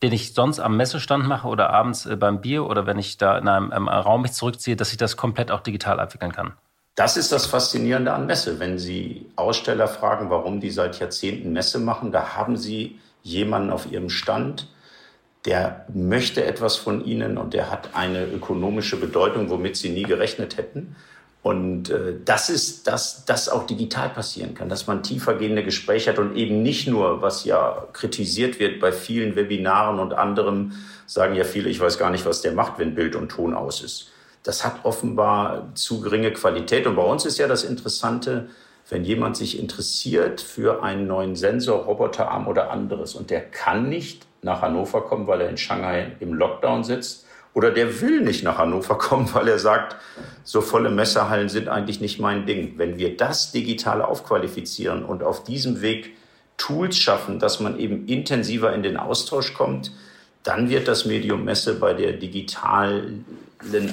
[0.02, 3.38] den ich sonst am Messestand mache oder abends äh, beim Bier oder wenn ich da
[3.38, 6.54] in einem, einem Raum mich zurückziehe, dass ich das komplett auch digital abwickeln kann.
[7.00, 8.60] Das ist das Faszinierende an Messe.
[8.60, 13.90] Wenn Sie Aussteller fragen, warum die seit Jahrzehnten Messe machen, da haben Sie jemanden auf
[13.90, 14.68] Ihrem Stand,
[15.46, 20.58] der möchte etwas von Ihnen und der hat eine ökonomische Bedeutung, womit Sie nie gerechnet
[20.58, 20.98] hätten.
[21.42, 26.20] Und äh, das ist, dass das auch digital passieren kann, dass man tiefergehende Gespräche hat
[26.20, 30.74] und eben nicht nur, was ja kritisiert wird bei vielen Webinaren und anderem,
[31.06, 33.82] sagen ja viele, ich weiß gar nicht, was der macht, wenn Bild und Ton aus
[33.82, 34.12] ist
[34.50, 36.88] das hat offenbar zu geringe Qualität.
[36.88, 38.50] Und bei uns ist ja das Interessante,
[38.90, 44.26] wenn jemand sich interessiert für einen neuen Sensor, Roboterarm oder anderes und der kann nicht
[44.42, 48.58] nach Hannover kommen, weil er in Shanghai im Lockdown sitzt, oder der will nicht nach
[48.58, 49.98] Hannover kommen, weil er sagt,
[50.44, 52.74] so volle Messerhallen sind eigentlich nicht mein Ding.
[52.78, 56.16] Wenn wir das digital aufqualifizieren und auf diesem Weg
[56.58, 59.92] Tools schaffen, dass man eben intensiver in den Austausch kommt,
[60.42, 63.26] dann wird das Medium Messe bei der digitalen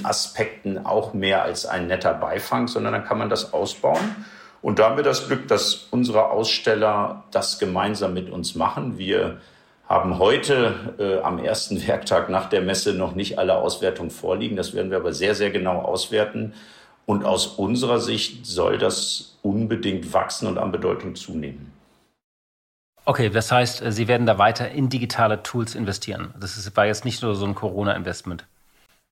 [0.05, 4.17] Aspekten auch mehr als ein netter Beifang, sondern dann kann man das ausbauen.
[4.63, 8.99] Und da haben wir das Glück, dass unsere Aussteller das gemeinsam mit uns machen.
[8.99, 9.39] Wir
[9.89, 14.57] haben heute äh, am ersten Werktag nach der Messe noch nicht alle Auswertungen vorliegen.
[14.57, 16.55] Das werden wir aber sehr, sehr genau auswerten.
[17.07, 21.73] Und aus unserer Sicht soll das unbedingt wachsen und an Bedeutung zunehmen.
[23.05, 26.35] Okay, das heißt, äh, Sie werden da weiter in digitale Tools investieren.
[26.41, 28.45] Das war jetzt nicht nur so ein Corona-Investment.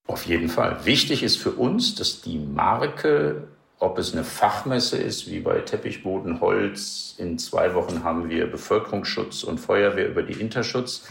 [0.07, 0.85] Auf jeden Fall.
[0.85, 6.41] Wichtig ist für uns, dass die Marke, ob es eine Fachmesse ist, wie bei Teppichboden,
[6.41, 11.09] Holz, in zwei Wochen haben wir Bevölkerungsschutz und Feuerwehr über die Interschutz,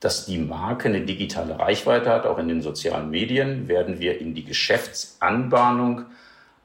[0.00, 4.34] dass die Marke eine digitale Reichweite hat, auch in den sozialen Medien, werden wir in
[4.34, 6.04] die Geschäftsanbahnung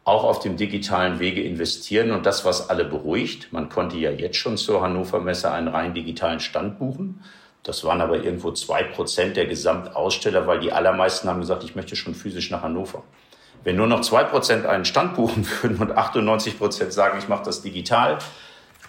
[0.04, 3.54] auch auf dem digitalen Wege investieren und das, was alle beruhigt.
[3.54, 7.24] Man konnte ja jetzt schon zur Hannover Messe einen rein digitalen Stand buchen.
[7.63, 11.95] Das waren aber irgendwo zwei Prozent der Gesamtaussteller, weil die allermeisten haben gesagt, ich möchte
[11.95, 13.04] schon physisch nach Hannover.
[13.63, 17.43] Wenn nur noch zwei Prozent einen Stand buchen würden und 98 Prozent sagen, ich mache
[17.43, 18.19] das digital,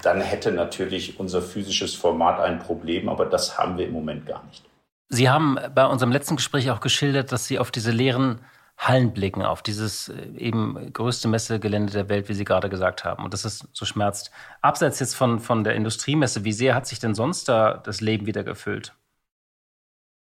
[0.03, 4.45] dann hätte natürlich unser physisches Format ein Problem, aber das haben wir im Moment gar
[4.45, 4.65] nicht.
[5.09, 8.41] Sie haben bei unserem letzten Gespräch auch geschildert, dass Sie auf diese leeren
[8.81, 13.25] Hallen blicken, auf dieses äh, eben größte Messegelände der Welt, wie Sie gerade gesagt haben.
[13.25, 14.31] Und das ist so schmerzt.
[14.63, 18.27] Abseits jetzt von, von der Industriemesse, wie sehr hat sich denn sonst da das Leben
[18.27, 18.95] wieder gefüllt?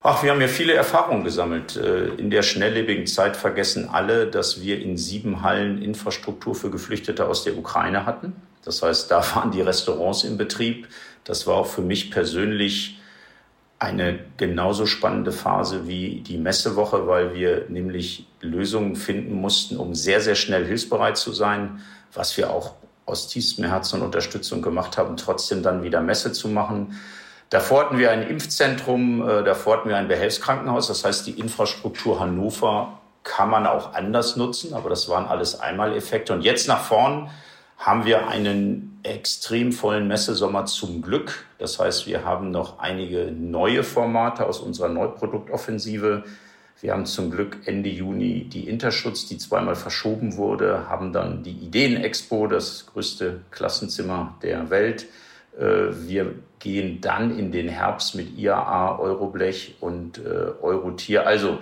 [0.05, 1.77] Ach, wir haben ja viele Erfahrungen gesammelt.
[1.77, 7.27] Äh, in der schnelllebigen Zeit vergessen alle, dass wir in sieben Hallen Infrastruktur für Geflüchtete
[7.27, 8.35] aus der Ukraine hatten.
[8.65, 10.89] Das heißt, da waren die Restaurants in Betrieb.
[11.25, 12.99] Das war auch für mich persönlich
[13.83, 20.21] eine genauso spannende Phase wie die Messewoche, weil wir nämlich Lösungen finden mussten, um sehr,
[20.21, 21.81] sehr schnell hilfsbereit zu sein,
[22.15, 22.75] was wir auch
[23.07, 26.97] aus tiefstem Herzen und Unterstützung gemacht haben, trotzdem dann wieder Messe zu machen.
[27.51, 30.87] Davor hatten wir ein Impfzentrum, äh, davor hatten wir ein Behelfskrankenhaus.
[30.87, 36.33] Das heißt, die Infrastruktur Hannover kann man auch anders nutzen, aber das waren alles Einmaleffekte.
[36.33, 37.31] Und jetzt nach vorn
[37.79, 41.45] haben wir einen extrem vollen Messesommer zum Glück.
[41.59, 46.25] Das heißt, wir haben noch einige neue Formate aus unserer Neuproduktoffensive.
[46.81, 51.53] Wir haben zum Glück Ende Juni die Interschutz, die zweimal verschoben wurde, haben dann die
[51.53, 55.07] Ideenexpo, das größte Klassenzimmer der Welt.
[55.59, 60.23] Äh, wir gehen dann in den Herbst mit IAA, Euroblech und äh,
[60.61, 61.27] Eurotier.
[61.27, 61.59] Also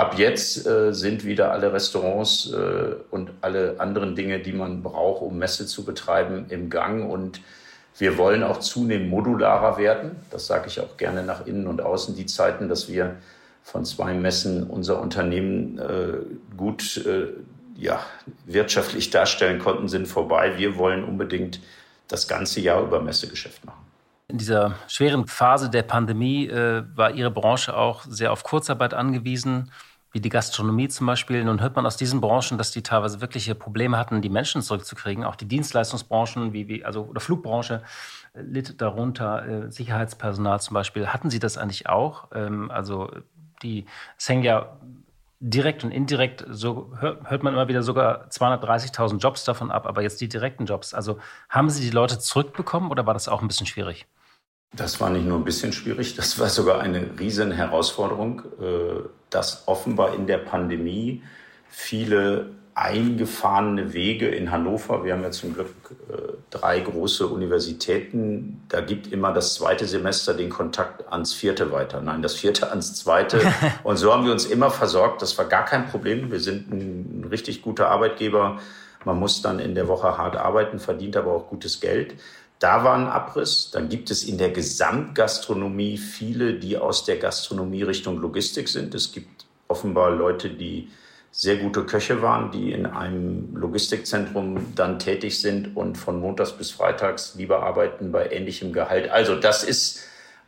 [0.00, 5.20] Ab jetzt äh, sind wieder alle Restaurants äh, und alle anderen Dinge, die man braucht,
[5.20, 7.10] um Messe zu betreiben, im Gang.
[7.10, 7.42] Und
[7.98, 10.12] wir wollen auch zunehmend modularer werden.
[10.30, 12.16] Das sage ich auch gerne nach innen und außen.
[12.16, 13.16] Die Zeiten, dass wir
[13.62, 17.26] von zwei Messen unser Unternehmen äh, gut äh,
[17.76, 18.00] ja,
[18.46, 20.54] wirtschaftlich darstellen konnten, sind vorbei.
[20.56, 21.60] Wir wollen unbedingt
[22.08, 23.84] das ganze Jahr über Messegeschäft machen.
[24.28, 29.70] In dieser schweren Phase der Pandemie äh, war Ihre Branche auch sehr auf Kurzarbeit angewiesen
[30.12, 31.44] wie die Gastronomie zum Beispiel.
[31.44, 35.24] Nun hört man aus diesen Branchen, dass die teilweise wirkliche Probleme hatten, die Menschen zurückzukriegen.
[35.24, 37.82] Auch die Dienstleistungsbranchen, wie, wie also oder Flugbranche
[38.34, 39.46] äh, litt darunter.
[39.46, 41.08] Äh, Sicherheitspersonal zum Beispiel.
[41.08, 42.28] Hatten Sie das eigentlich auch?
[42.34, 43.10] Ähm, also
[43.62, 43.86] die
[44.18, 44.76] es hängen ja
[45.40, 50.02] direkt und indirekt, so hört, hört man immer wieder sogar 230.000 Jobs davon ab, aber
[50.02, 50.92] jetzt die direkten Jobs.
[50.92, 51.18] Also
[51.48, 54.06] haben Sie die Leute zurückbekommen oder war das auch ein bisschen schwierig?
[54.76, 59.64] Das war nicht nur ein bisschen schwierig, das war sogar eine riesen Herausforderung, äh, dass
[59.66, 61.22] offenbar in der Pandemie
[61.68, 65.74] viele eingefahrene Wege in Hannover, wir haben ja zum Glück
[66.08, 72.00] äh, drei große Universitäten, da gibt immer das zweite Semester den Kontakt ans vierte weiter,
[72.00, 73.40] nein, das vierte ans zweite.
[73.82, 76.30] Und so haben wir uns immer versorgt, das war gar kein Problem.
[76.30, 78.60] Wir sind ein richtig guter Arbeitgeber.
[79.04, 82.14] Man muss dann in der Woche hart arbeiten, verdient aber auch gutes Geld.
[82.60, 83.70] Da war ein Abriss.
[83.72, 88.94] Dann gibt es in der Gesamtgastronomie viele, die aus der Gastronomie Richtung Logistik sind.
[88.94, 90.90] Es gibt offenbar Leute, die
[91.32, 96.70] sehr gute Köche waren, die in einem Logistikzentrum dann tätig sind und von montags bis
[96.70, 99.10] freitags lieber arbeiten bei ähnlichem Gehalt.
[99.10, 100.00] Also das ist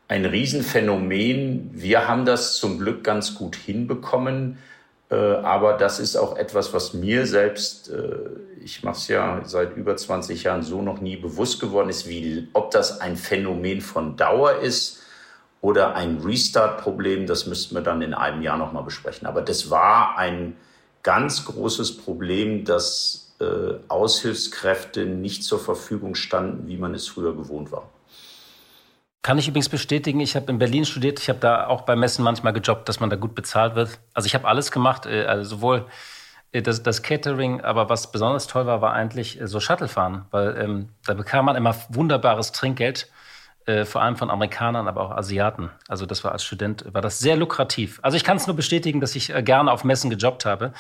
[0.09, 1.71] ein Riesenphänomen.
[1.73, 4.59] Wir haben das zum Glück ganz gut hinbekommen.
[5.09, 9.77] Äh, aber das ist auch etwas, was mir selbst, äh, ich mache es ja seit
[9.77, 14.17] über 20 Jahren so noch nie bewusst geworden ist, wie ob das ein Phänomen von
[14.17, 15.03] Dauer ist
[15.61, 19.27] oder ein Restart-Problem, das müssten wir dann in einem Jahr nochmal besprechen.
[19.27, 20.57] Aber das war ein
[21.03, 27.73] ganz großes Problem, dass äh, Aushilfskräfte nicht zur Verfügung standen, wie man es früher gewohnt
[27.73, 27.89] war.
[29.23, 32.25] Kann ich übrigens bestätigen, ich habe in Berlin studiert, ich habe da auch bei Messen
[32.25, 34.01] manchmal gejobbt, dass man da gut bezahlt wird.
[34.15, 35.87] Also ich habe alles gemacht, äh, also sowohl
[36.61, 40.89] das, das, Catering, aber was besonders toll war, war eigentlich äh, so Shuttlefahren, weil ähm,
[41.07, 43.09] da bekam man immer wunderbares Trinkgeld
[43.65, 45.71] äh, vor allem von Amerikanern, aber auch Asiaten.
[45.89, 48.01] Also das war als Student, war das sehr lukrativ.
[48.03, 50.73] Also ich kann es nur bestätigen, dass ich äh, gerne auf Messen gejobbt habe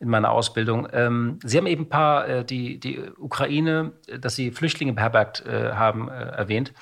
[0.00, 0.88] in meiner Ausbildung.
[0.92, 5.72] Ähm, Sie haben eben ein paar, äh, die, die Ukraine, dass Sie Flüchtlinge beherbergt äh,
[5.72, 6.72] haben, äh, erwähnt.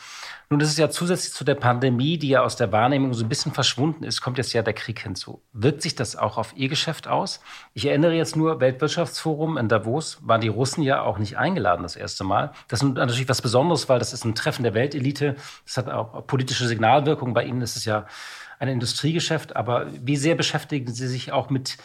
[0.52, 3.28] Nun, das ist ja zusätzlich zu der Pandemie, die ja aus der Wahrnehmung so ein
[3.30, 5.40] bisschen verschwunden ist, kommt jetzt ja der Krieg hinzu.
[5.54, 7.40] Wirkt sich das auch auf Ihr Geschäft aus?
[7.72, 11.96] Ich erinnere jetzt nur, Weltwirtschaftsforum in Davos, waren die Russen ja auch nicht eingeladen das
[11.96, 12.52] erste Mal.
[12.68, 15.36] Das ist natürlich was Besonderes, weil das ist ein Treffen der Weltelite.
[15.64, 17.32] Das hat auch politische Signalwirkung.
[17.32, 18.04] Bei Ihnen ist es ja
[18.58, 19.56] ein Industriegeschäft.
[19.56, 21.78] Aber wie sehr beschäftigen Sie sich auch mit,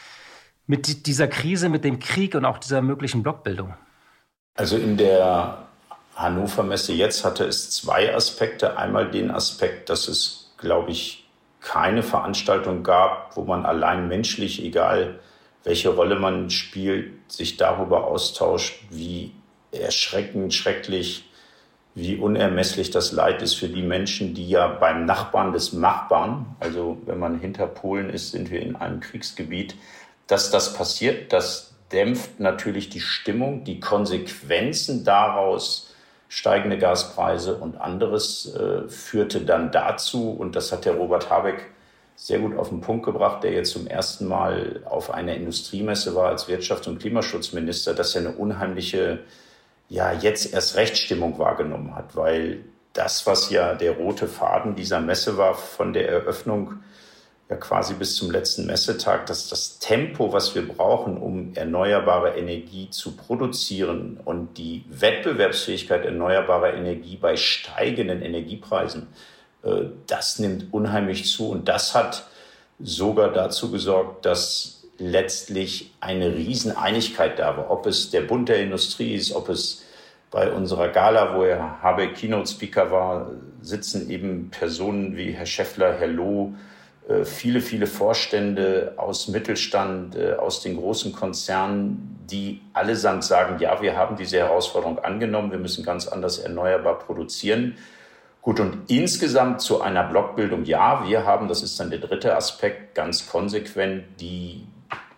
[0.67, 3.73] mit dieser Krise, mit dem Krieg und auch dieser möglichen Blockbildung?
[4.55, 5.67] Also in der
[6.15, 8.77] Hannover Messe jetzt hatte es zwei Aspekte.
[8.77, 11.27] Einmal den Aspekt, dass es, glaube ich,
[11.61, 15.19] keine Veranstaltung gab, wo man allein menschlich, egal
[15.63, 19.33] welche Rolle man spielt, sich darüber austauscht, wie
[19.71, 21.29] erschreckend, schrecklich,
[21.93, 26.97] wie unermesslich das Leid ist für die Menschen, die ja beim Nachbarn des Nachbarn, also
[27.05, 29.75] wenn man hinter Polen ist, sind wir in einem Kriegsgebiet,
[30.27, 35.93] dass das passiert, das dämpft natürlich die Stimmung, die Konsequenzen daraus
[36.29, 41.71] steigende Gaspreise und anderes äh, führte dann dazu, und das hat der Robert Habeck
[42.17, 46.29] sehr gut auf den Punkt gebracht, der jetzt zum ersten Mal auf einer Industriemesse war
[46.29, 49.19] als Wirtschafts- und Klimaschutzminister, dass er eine unheimliche,
[49.87, 55.37] ja, jetzt erst Rechtsstimmung wahrgenommen hat, weil das, was ja der rote Faden dieser Messe
[55.37, 56.79] war von der Eröffnung
[57.49, 62.89] ja quasi bis zum letzten Messetag, dass das Tempo, was wir brauchen, um erneuerbare Energie
[62.89, 69.07] zu produzieren und die Wettbewerbsfähigkeit erneuerbarer Energie bei steigenden Energiepreisen,
[69.63, 71.49] äh, das nimmt unheimlich zu.
[71.49, 72.27] Und das hat
[72.79, 77.71] sogar dazu gesorgt, dass letztlich eine Rieseneinigkeit da war.
[77.71, 79.83] Ob es der Bund der Industrie ist, ob es
[80.31, 83.31] bei unserer Gala, wo Herr Habeck Keynote Speaker war,
[83.61, 86.53] sitzen eben Personen wie Herr Schäffler, Herr Loh,
[87.23, 93.95] viele, viele Vorstände aus Mittelstand, äh, aus den großen Konzernen, die allesamt sagen, ja, wir
[93.95, 97.77] haben diese Herausforderung angenommen, wir müssen ganz anders erneuerbar produzieren.
[98.41, 102.95] Gut, und insgesamt zu einer Blockbildung, ja, wir haben, das ist dann der dritte Aspekt,
[102.95, 104.65] ganz konsequent die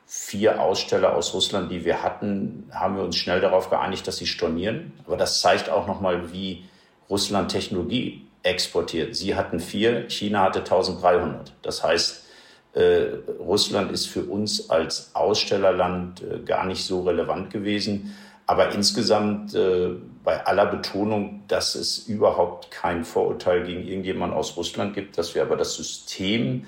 [0.05, 4.25] vier Aussteller aus Russland, die wir hatten, haben wir uns schnell darauf geeinigt, dass sie
[4.25, 4.93] stornieren.
[5.05, 6.65] Aber das zeigt auch nochmal, wie
[7.09, 9.15] Russland Technologie exportiert.
[9.15, 11.53] Sie hatten vier, China hatte 1300.
[11.61, 12.25] Das heißt,
[12.73, 13.07] äh,
[13.39, 18.15] Russland ist für uns als Ausstellerland äh, gar nicht so relevant gewesen.
[18.45, 19.89] Aber insgesamt äh,
[20.23, 25.41] bei aller Betonung, dass es überhaupt kein Vorurteil gegen irgendjemanden aus Russland gibt, dass wir
[25.41, 26.65] aber das System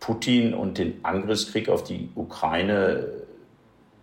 [0.00, 3.06] Putin und den Angriffskrieg auf die Ukraine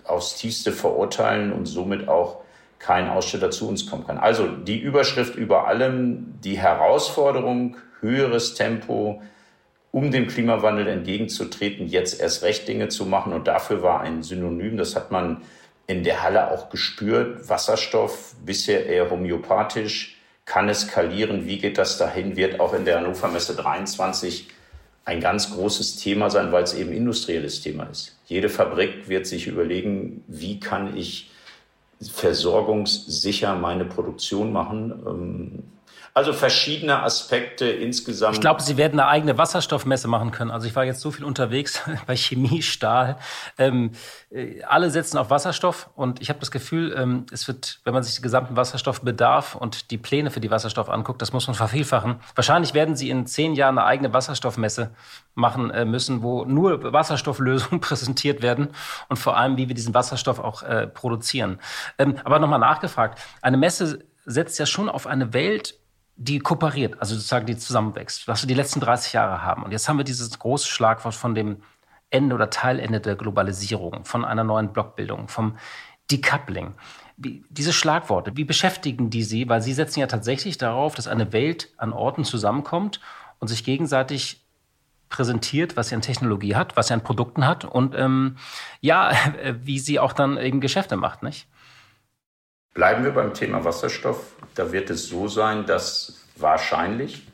[0.06, 2.42] aufs tiefste verurteilen und somit auch
[2.80, 4.18] kein Aussteller zu uns kommen kann.
[4.18, 9.22] Also die Überschrift über allem, die Herausforderung, höheres Tempo,
[9.92, 13.34] um dem Klimawandel entgegenzutreten, jetzt erst recht Dinge zu machen.
[13.34, 15.42] Und dafür war ein Synonym, das hat man
[15.88, 21.98] in der Halle auch gespürt, Wasserstoff, bisher eher homöopathisch, kann es skalieren, wie geht das
[21.98, 24.48] dahin, wird auch in der Hannover Messe 23
[25.06, 28.16] ein ganz großes Thema sein, weil es eben industrielles Thema ist.
[28.26, 31.32] Jede Fabrik wird sich überlegen, wie kann ich
[32.02, 35.64] versorgungssicher meine Produktion machen.
[36.20, 38.36] Also verschiedene Aspekte insgesamt.
[38.36, 40.52] Ich glaube, Sie werden eine eigene Wasserstoffmesse machen können.
[40.52, 43.16] Also ich war jetzt so viel unterwegs bei Chemie, Stahl.
[43.58, 43.92] Ähm,
[44.30, 48.04] äh, alle setzen auf Wasserstoff und ich habe das Gefühl, ähm, es wird, wenn man
[48.04, 52.18] sich den gesamten Wasserstoffbedarf und die Pläne für die Wasserstoff anguckt, das muss man vervielfachen.
[52.36, 54.92] Wahrscheinlich werden Sie in zehn Jahren eine eigene Wasserstoffmesse
[55.36, 58.72] machen äh, müssen, wo nur Wasserstofflösungen präsentiert werden
[59.08, 61.60] und vor allem, wie wir diesen Wasserstoff auch äh, produzieren.
[61.98, 65.79] Ähm, aber nochmal nachgefragt, eine Messe setzt ja schon auf eine Welt,
[66.22, 69.64] die kooperiert, also sozusagen die zusammenwächst, was wir die letzten 30 Jahre haben.
[69.64, 71.64] Und jetzt haben wir dieses große Schlagwort von dem
[72.10, 75.58] Ende oder Teilende der Globalisierung, von einer neuen Blockbildung, vom
[76.12, 76.74] Decoupling.
[77.16, 79.48] Wie, diese Schlagworte, wie beschäftigen die Sie?
[79.48, 83.00] Weil Sie setzen ja tatsächlich darauf, dass eine Welt an Orten zusammenkommt
[83.40, 84.46] und sich gegenseitig
[85.08, 88.36] präsentiert, was sie an Technologie hat, was sie an Produkten hat und ähm,
[88.82, 89.12] ja,
[89.64, 91.48] wie sie auch dann eben Geschäfte macht, nicht?
[92.74, 94.34] Bleiben wir beim Thema Wasserstoff.
[94.56, 97.28] Da wird es so sein, dass wahrscheinlich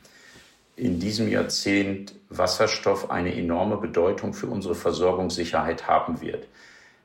[0.76, 6.48] in diesem Jahrzehnt Wasserstoff eine enorme Bedeutung für unsere Versorgungssicherheit haben wird.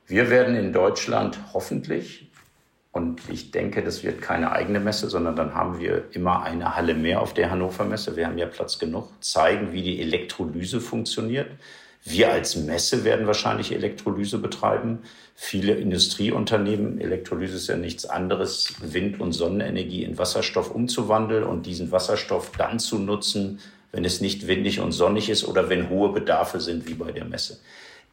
[0.07, 2.29] Wir werden in Deutschland hoffentlich,
[2.91, 6.93] und ich denke, das wird keine eigene Messe, sondern dann haben wir immer eine Halle
[6.93, 8.17] mehr auf der Hannover Messe.
[8.17, 11.49] Wir haben ja Platz genug, zeigen, wie die Elektrolyse funktioniert.
[12.03, 14.99] Wir als Messe werden wahrscheinlich Elektrolyse betreiben.
[15.35, 21.91] Viele Industrieunternehmen, Elektrolyse ist ja nichts anderes, Wind- und Sonnenenergie in Wasserstoff umzuwandeln und diesen
[21.91, 23.59] Wasserstoff dann zu nutzen,
[23.91, 27.25] wenn es nicht windig und sonnig ist oder wenn hohe Bedarfe sind, wie bei der
[27.25, 27.59] Messe.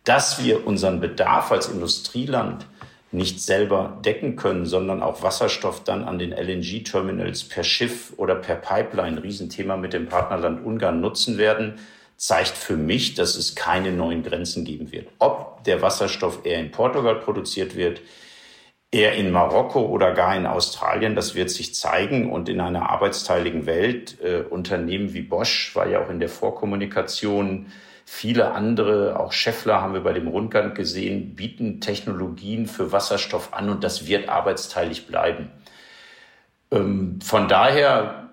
[0.05, 2.67] Dass wir unseren Bedarf als Industrieland
[3.11, 8.57] nicht selber decken können, sondern auch Wasserstoff dann an den LNG-Terminals per Schiff oder per
[8.57, 11.79] Pipeline, Riesenthema mit dem Partnerland Ungarn nutzen werden,
[12.19, 15.09] zeigt für mich, dass es keine neuen Grenzen geben wird.
[15.21, 18.01] Ob der Wasserstoff eher in Portugal produziert wird,
[18.91, 22.33] eher in Marokko oder gar in Australien, das wird sich zeigen.
[22.33, 27.67] Und in einer arbeitsteiligen Welt, äh, Unternehmen wie Bosch war ja auch in der Vorkommunikation,
[28.05, 33.71] viele andere, auch Scheffler haben wir bei dem Rundgang gesehen, bieten Technologien für Wasserstoff an
[33.71, 35.53] und das wird arbeitsteilig bleiben.
[36.73, 38.28] Ähm, von daher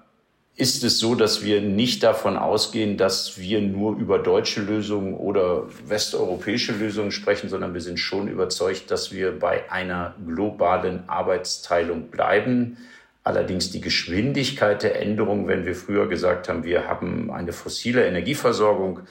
[0.57, 5.63] ist es so, dass wir nicht davon ausgehen, dass wir nur über deutsche Lösungen oder
[5.85, 12.77] westeuropäische Lösungen sprechen, sondern wir sind schon überzeugt, dass wir bei einer globalen Arbeitsteilung bleiben.
[13.25, 19.01] Allerdings die Geschwindigkeit der Änderung, wenn wir früher gesagt haben, wir haben eine fossile Energieversorgung,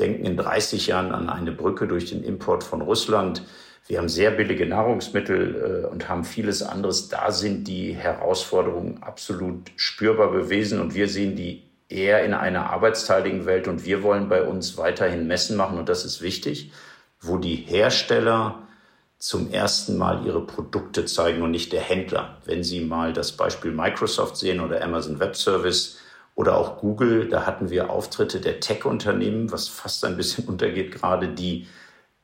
[0.00, 3.42] denken in 30 Jahren an eine Brücke durch den Import von Russland,
[3.88, 7.08] wir haben sehr billige Nahrungsmittel äh, und haben vieles anderes.
[7.08, 13.46] Da sind die Herausforderungen absolut spürbar gewesen und wir sehen die eher in einer arbeitsteiligen
[13.46, 16.70] Welt und wir wollen bei uns weiterhin Messen machen und das ist wichtig,
[17.20, 18.62] wo die Hersteller
[19.18, 22.36] zum ersten Mal ihre Produkte zeigen und nicht der Händler.
[22.44, 25.98] Wenn Sie mal das Beispiel Microsoft sehen oder Amazon Web Service
[26.34, 31.28] oder auch Google, da hatten wir Auftritte der Tech-Unternehmen, was fast ein bisschen untergeht gerade,
[31.28, 31.66] die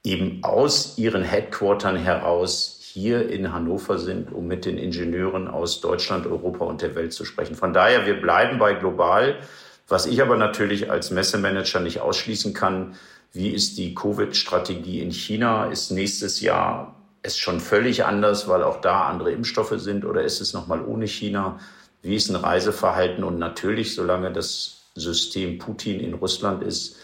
[0.04, 6.26] eben aus ihren Headquartern heraus hier in Hannover sind, um mit den Ingenieuren aus Deutschland,
[6.26, 7.56] Europa und der Welt zu sprechen.
[7.56, 9.40] Von daher, wir bleiben bei global.
[9.88, 12.94] Was ich aber natürlich als Messemanager nicht ausschließen kann,
[13.32, 15.66] wie ist die Covid-Strategie in China?
[15.66, 20.40] Ist nächstes Jahr es schon völlig anders, weil auch da andere Impfstoffe sind oder ist
[20.40, 21.58] es nochmal ohne China?
[22.02, 23.24] Wie ist ein Reiseverhalten?
[23.24, 26.96] Und natürlich, solange das System Putin in Russland ist,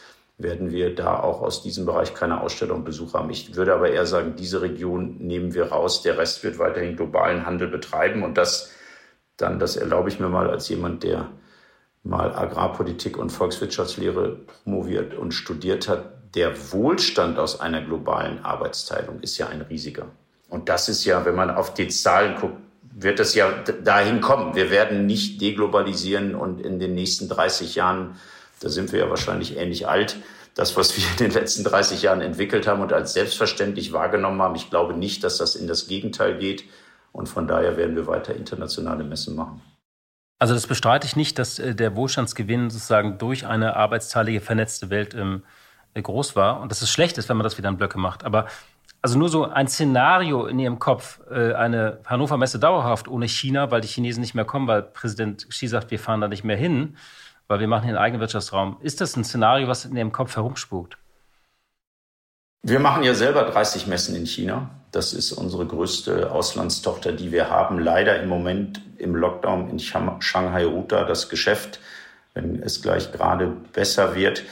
[0.43, 3.31] werden wir da auch aus diesem Bereich keine Ausstellung Besuch haben.
[3.31, 6.03] Ich würde aber eher sagen, diese Region nehmen wir raus.
[6.03, 8.23] Der Rest wird weiterhin globalen Handel betreiben.
[8.23, 8.71] Und das
[9.41, 11.29] dann, das erlaube ich mir mal als jemand, der
[12.03, 16.35] mal Agrarpolitik und Volkswirtschaftslehre promoviert und studiert hat.
[16.35, 20.07] Der Wohlstand aus einer globalen Arbeitsteilung ist ja ein riesiger.
[20.49, 23.51] Und das ist ja, wenn man auf die Zahlen guckt, wird das ja
[23.85, 24.55] dahin kommen.
[24.55, 28.17] Wir werden nicht deglobalisieren und in den nächsten 30 Jahren
[28.61, 30.17] da sind wir ja wahrscheinlich ähnlich alt.
[30.55, 34.55] Das, was wir in den letzten 30 Jahren entwickelt haben und als selbstverständlich wahrgenommen haben,
[34.55, 36.65] ich glaube nicht, dass das in das Gegenteil geht.
[37.13, 39.63] Und von daher werden wir weiter internationale Messen machen.
[40.39, 45.15] Also das bestreite ich nicht, dass äh, der Wohlstandsgewinn sozusagen durch eine arbeitsteilige, vernetzte Welt
[45.15, 45.43] ähm,
[45.95, 46.61] äh, groß war.
[46.61, 48.25] Und dass es schlecht ist, wenn man das wieder in Blöcke macht.
[48.25, 48.47] Aber
[49.03, 53.71] also nur so ein Szenario in Ihrem Kopf, äh, eine Hannover Messe dauerhaft ohne China,
[53.71, 56.57] weil die Chinesen nicht mehr kommen, weil Präsident Xi sagt, wir fahren da nicht mehr
[56.57, 56.97] hin
[57.51, 58.77] weil wir machen hier einen Eigenwirtschaftsraum.
[58.81, 60.97] Ist das ein Szenario, was in Ihrem Kopf herumspukt?
[62.63, 64.71] Wir machen ja selber 30 Messen in China.
[64.93, 67.81] Das ist unsere größte Auslandstochter, die wir haben.
[67.81, 71.81] Leider im Moment im Lockdown in Shanghai ruht da das Geschäft,
[72.35, 74.45] wenn es gleich gerade besser wird.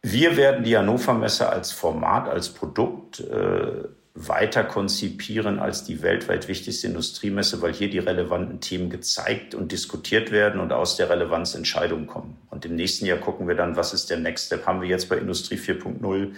[0.00, 3.84] Wir werden die Hannover Messe als Format, als Produkt äh,
[4.14, 10.32] weiter konzipieren als die weltweit wichtigste Industriemesse, weil hier die relevanten Themen gezeigt und diskutiert
[10.32, 12.36] werden und aus der Relevanz Entscheidungen kommen.
[12.50, 14.66] Und im nächsten Jahr gucken wir dann, was ist der Next Step?
[14.66, 16.32] Haben wir jetzt bei Industrie 4.0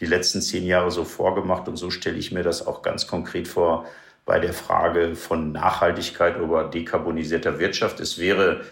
[0.00, 3.46] die letzten zehn Jahre so vorgemacht und so stelle ich mir das auch ganz konkret
[3.46, 3.86] vor
[4.24, 8.00] bei der Frage von Nachhaltigkeit oder dekarbonisierter Wirtschaft.
[8.00, 8.62] Es wäre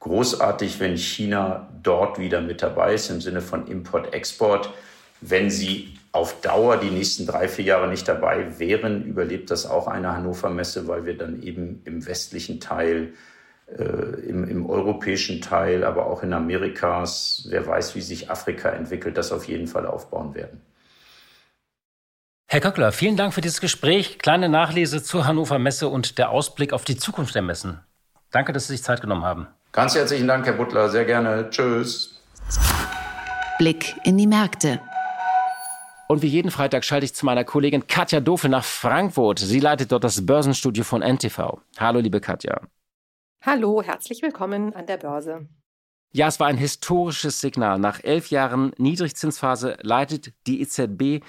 [0.00, 4.72] großartig, wenn China dort wieder mit dabei ist im Sinne von Import-Export.
[5.20, 9.86] Wenn sie auf Dauer die nächsten drei, vier Jahre nicht dabei wären, überlebt das auch
[9.86, 13.14] eine Hannover Messe, weil wir dann eben im westlichen Teil,
[13.66, 19.16] äh, im, im europäischen Teil, aber auch in Amerikas, wer weiß, wie sich Afrika entwickelt,
[19.16, 20.60] das auf jeden Fall aufbauen werden.
[22.48, 24.18] Herr Köckler, vielen Dank für dieses Gespräch.
[24.18, 27.78] Kleine Nachlese zur Hannover Messe und der Ausblick auf die Zukunft der Messen.
[28.32, 29.46] Danke, dass Sie sich Zeit genommen haben.
[29.70, 30.88] Ganz herzlichen Dank, Herr Butler.
[30.88, 31.48] Sehr gerne.
[31.50, 32.20] Tschüss.
[33.58, 34.80] Blick in die Märkte.
[36.10, 39.38] Und wie jeden Freitag schalte ich zu meiner Kollegin Katja Dofel nach Frankfurt.
[39.38, 41.60] Sie leitet dort das Börsenstudio von NTV.
[41.78, 42.62] Hallo, liebe Katja.
[43.42, 45.46] Hallo, herzlich willkommen an der Börse.
[46.10, 47.78] Ja, es war ein historisches Signal.
[47.78, 51.24] Nach elf Jahren Niedrigzinsphase leitet die EZB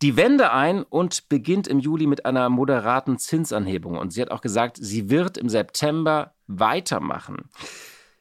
[0.00, 3.98] die Wende ein und beginnt im Juli mit einer moderaten Zinsanhebung.
[3.98, 7.50] Und sie hat auch gesagt, sie wird im September weitermachen.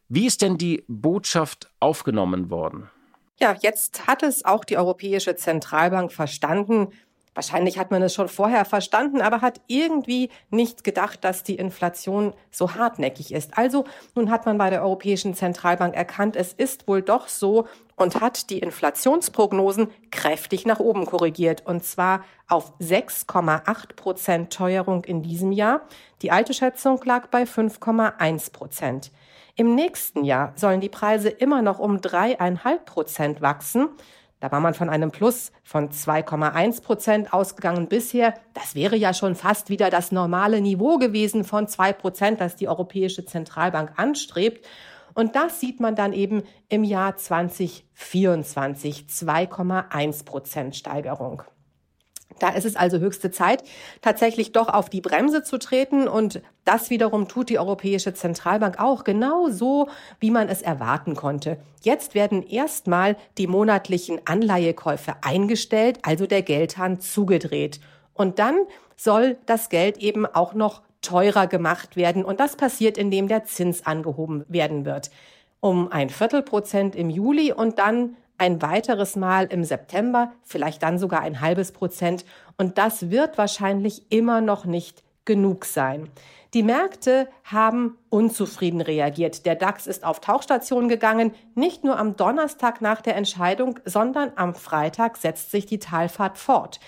[0.10, 2.90] Wie ist denn die Botschaft aufgenommen worden?
[3.42, 6.90] Ja, jetzt hat es auch die Europäische Zentralbank verstanden,
[7.34, 12.34] Wahrscheinlich hat man es schon vorher verstanden, aber hat irgendwie nicht gedacht, dass die Inflation
[12.52, 13.58] so hartnäckig ist.
[13.58, 13.86] Also
[14.16, 18.50] nun hat man bei der Europäischen Zentralbank erkannt, es ist wohl doch so und hat
[18.50, 21.66] die Inflationsprognosen kräftig nach oben korrigiert.
[21.66, 25.88] Und zwar auf 6,8 Prozent Teuerung in diesem Jahr.
[26.22, 29.12] Die alte Schätzung lag bei 5,1 Prozent.
[29.56, 33.90] Im nächsten Jahr sollen die Preise immer noch um dreieinhalb Prozent wachsen.
[34.40, 38.34] Da war man von einem Plus von 2,1 Prozent ausgegangen bisher.
[38.56, 42.68] Das wäre ja schon fast wieder das normale Niveau gewesen von zwei Prozent, das die
[42.68, 44.66] Europäische Zentralbank anstrebt.
[45.14, 51.44] Und das sieht man dann eben im Jahr 2024, 2,1 Prozent Steigerung.
[52.40, 53.64] Da ist es also höchste Zeit,
[54.02, 56.08] tatsächlich doch auf die Bremse zu treten.
[56.08, 61.58] Und das wiederum tut die Europäische Zentralbank auch genau so, wie man es erwarten konnte.
[61.82, 67.80] Jetzt werden erstmal die monatlichen Anleihekäufe eingestellt, also der Geldhahn zugedreht.
[68.14, 68.56] Und dann
[68.96, 72.24] soll das Geld eben auch noch teurer gemacht werden.
[72.24, 75.10] Und das passiert, indem der Zins angehoben werden wird.
[75.60, 81.22] Um ein Viertelprozent im Juli und dann ein weiteres Mal im September, vielleicht dann sogar
[81.22, 82.26] ein halbes Prozent.
[82.58, 86.10] Und das wird wahrscheinlich immer noch nicht genug sein.
[86.56, 89.46] Die Märkte haben unzufrieden reagiert.
[89.46, 91.36] Der DAX ist auf Tauchstation gegangen.
[91.54, 96.80] Nicht nur am Donnerstag nach der Entscheidung, sondern am Freitag setzt sich die Talfahrt fort.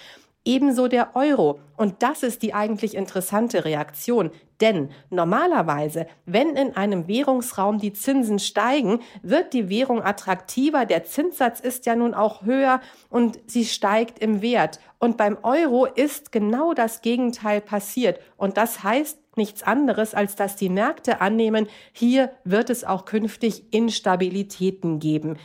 [0.46, 1.60] Ebenso der Euro.
[1.78, 4.32] Und das ist die eigentlich interessante Reaktion.
[4.60, 10.86] Denn normalerweise, wenn in einem Währungsraum die Zinsen steigen, wird die Währung attraktiver.
[10.86, 14.80] Der Zinssatz ist ja nun auch höher und sie steigt im Wert.
[15.00, 18.20] Und beim Euro ist genau das Gegenteil passiert.
[18.36, 23.74] Und das heißt, nichts anderes, als dass die Märkte annehmen, hier wird es auch künftig
[23.74, 25.38] Instabilitäten geben.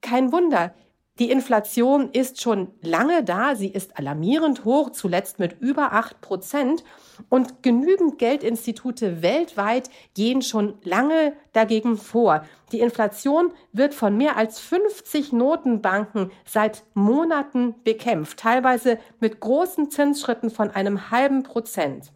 [0.00, 0.74] Kein Wunder,
[1.18, 3.56] die Inflation ist schon lange da.
[3.56, 6.84] Sie ist alarmierend hoch, zuletzt mit über acht Prozent.
[7.28, 12.44] Und genügend Geldinstitute weltweit gehen schon lange dagegen vor.
[12.70, 20.50] Die Inflation wird von mehr als 50 Notenbanken seit Monaten bekämpft, teilweise mit großen Zinsschritten
[20.50, 22.12] von einem halben Prozent.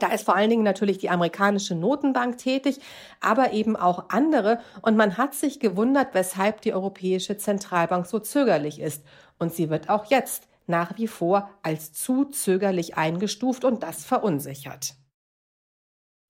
[0.00, 2.80] Da ist vor allen Dingen natürlich die amerikanische Notenbank tätig,
[3.20, 4.60] aber eben auch andere.
[4.82, 9.04] Und man hat sich gewundert, weshalb die Europäische Zentralbank so zögerlich ist.
[9.38, 14.94] Und sie wird auch jetzt nach wie vor als zu zögerlich eingestuft und das verunsichert.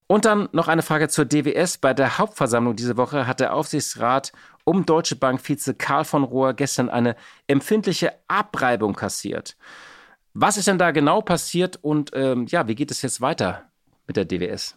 [0.07, 1.79] Und dann noch eine Frage zur DWS.
[1.79, 4.33] Bei der Hauptversammlung diese Woche hat der Aufsichtsrat
[4.65, 9.57] um Deutsche Bank Vize Karl von Rohr gestern eine empfindliche Abreibung kassiert.
[10.37, 13.71] Was ist denn da genau passiert und ähm, ja, wie geht es jetzt weiter
[14.09, 14.77] mit der DWS?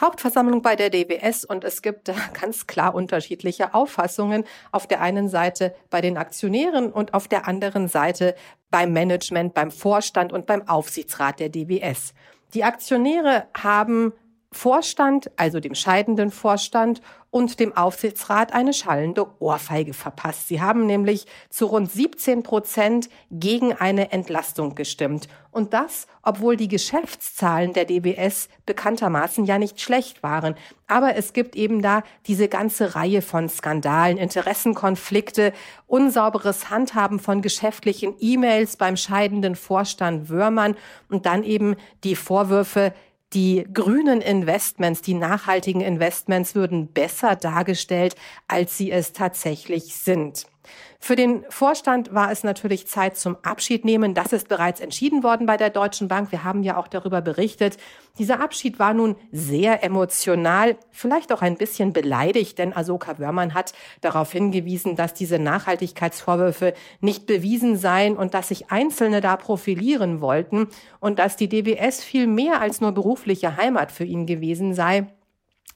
[0.00, 4.44] Hauptversammlung bei der DWS und es gibt ganz klar unterschiedliche Auffassungen.
[4.72, 8.34] Auf der einen Seite bei den Aktionären und auf der anderen Seite
[8.70, 12.14] beim Management, beim Vorstand und beim Aufsichtsrat der DWS.
[12.54, 14.14] Die Aktionäre haben
[14.50, 17.02] Vorstand, also dem scheidenden Vorstand
[17.36, 20.48] und dem Aufsichtsrat eine schallende Ohrfeige verpasst.
[20.48, 25.28] Sie haben nämlich zu rund 17 Prozent gegen eine Entlastung gestimmt.
[25.50, 30.54] Und das, obwohl die Geschäftszahlen der DBS bekanntermaßen ja nicht schlecht waren.
[30.86, 35.52] Aber es gibt eben da diese ganze Reihe von Skandalen, Interessenkonflikte,
[35.86, 40.74] unsauberes Handhaben von geschäftlichen E-Mails beim scheidenden Vorstand Wörmann
[41.10, 42.94] und dann eben die Vorwürfe,
[43.32, 48.14] die grünen Investments, die nachhaltigen Investments würden besser dargestellt,
[48.48, 50.46] als sie es tatsächlich sind.
[51.06, 54.12] Für den Vorstand war es natürlich Zeit zum Abschied nehmen.
[54.12, 56.32] Das ist bereits entschieden worden bei der Deutschen Bank.
[56.32, 57.76] Wir haben ja auch darüber berichtet.
[58.18, 63.72] Dieser Abschied war nun sehr emotional, vielleicht auch ein bisschen beleidigt, denn Asoka Wörmann hat
[64.00, 70.66] darauf hingewiesen, dass diese Nachhaltigkeitsvorwürfe nicht bewiesen seien und dass sich Einzelne da profilieren wollten
[70.98, 75.06] und dass die DWS viel mehr als nur berufliche Heimat für ihn gewesen sei.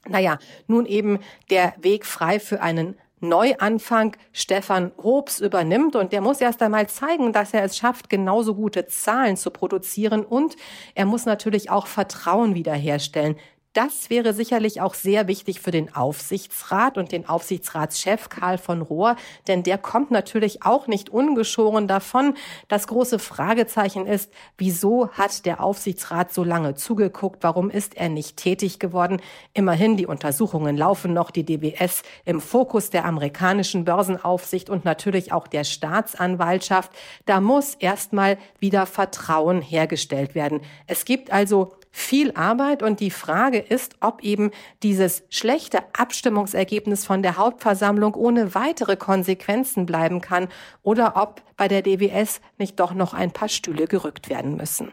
[0.09, 1.19] Naja, nun eben
[1.49, 7.33] der Weg frei für einen Neuanfang Stefan Hobbs übernimmt und der muss erst einmal zeigen,
[7.33, 10.55] dass er es schafft, genauso gute Zahlen zu produzieren und
[10.95, 13.37] er muss natürlich auch Vertrauen wiederherstellen.
[13.73, 19.15] Das wäre sicherlich auch sehr wichtig für den Aufsichtsrat und den Aufsichtsratschef Karl von Rohr,
[19.47, 22.33] denn der kommt natürlich auch nicht ungeschoren davon.
[22.67, 27.43] Das große Fragezeichen ist, wieso hat der Aufsichtsrat so lange zugeguckt?
[27.43, 29.21] Warum ist er nicht tätig geworden?
[29.53, 35.47] Immerhin, die Untersuchungen laufen noch, die DBS im Fokus der amerikanischen Börsenaufsicht und natürlich auch
[35.47, 36.91] der Staatsanwaltschaft.
[37.25, 40.59] Da muss erstmal wieder Vertrauen hergestellt werden.
[40.87, 47.21] Es gibt also viel Arbeit und die Frage ist, ob eben dieses schlechte Abstimmungsergebnis von
[47.21, 50.47] der Hauptversammlung ohne weitere Konsequenzen bleiben kann
[50.81, 54.91] oder ob bei der DWS nicht doch noch ein paar Stühle gerückt werden müssen.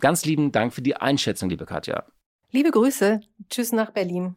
[0.00, 2.04] Ganz lieben Dank für die Einschätzung, liebe Katja.
[2.50, 3.20] Liebe Grüße.
[3.50, 4.36] Tschüss nach Berlin.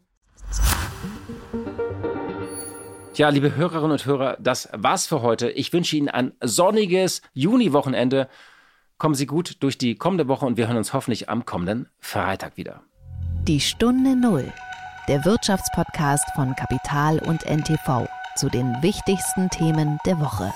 [3.15, 5.49] Ja, liebe Hörerinnen und Hörer, das war's für heute.
[5.49, 8.27] Ich wünsche Ihnen ein sonniges Juni-Wochenende.
[8.97, 12.55] Kommen Sie gut durch die kommende Woche und wir hören uns hoffentlich am kommenden Freitag
[12.55, 12.81] wieder.
[13.43, 14.51] Die Stunde Null,
[15.09, 20.53] der Wirtschaftspodcast von Kapital und NTV zu den wichtigsten Themen der Woche.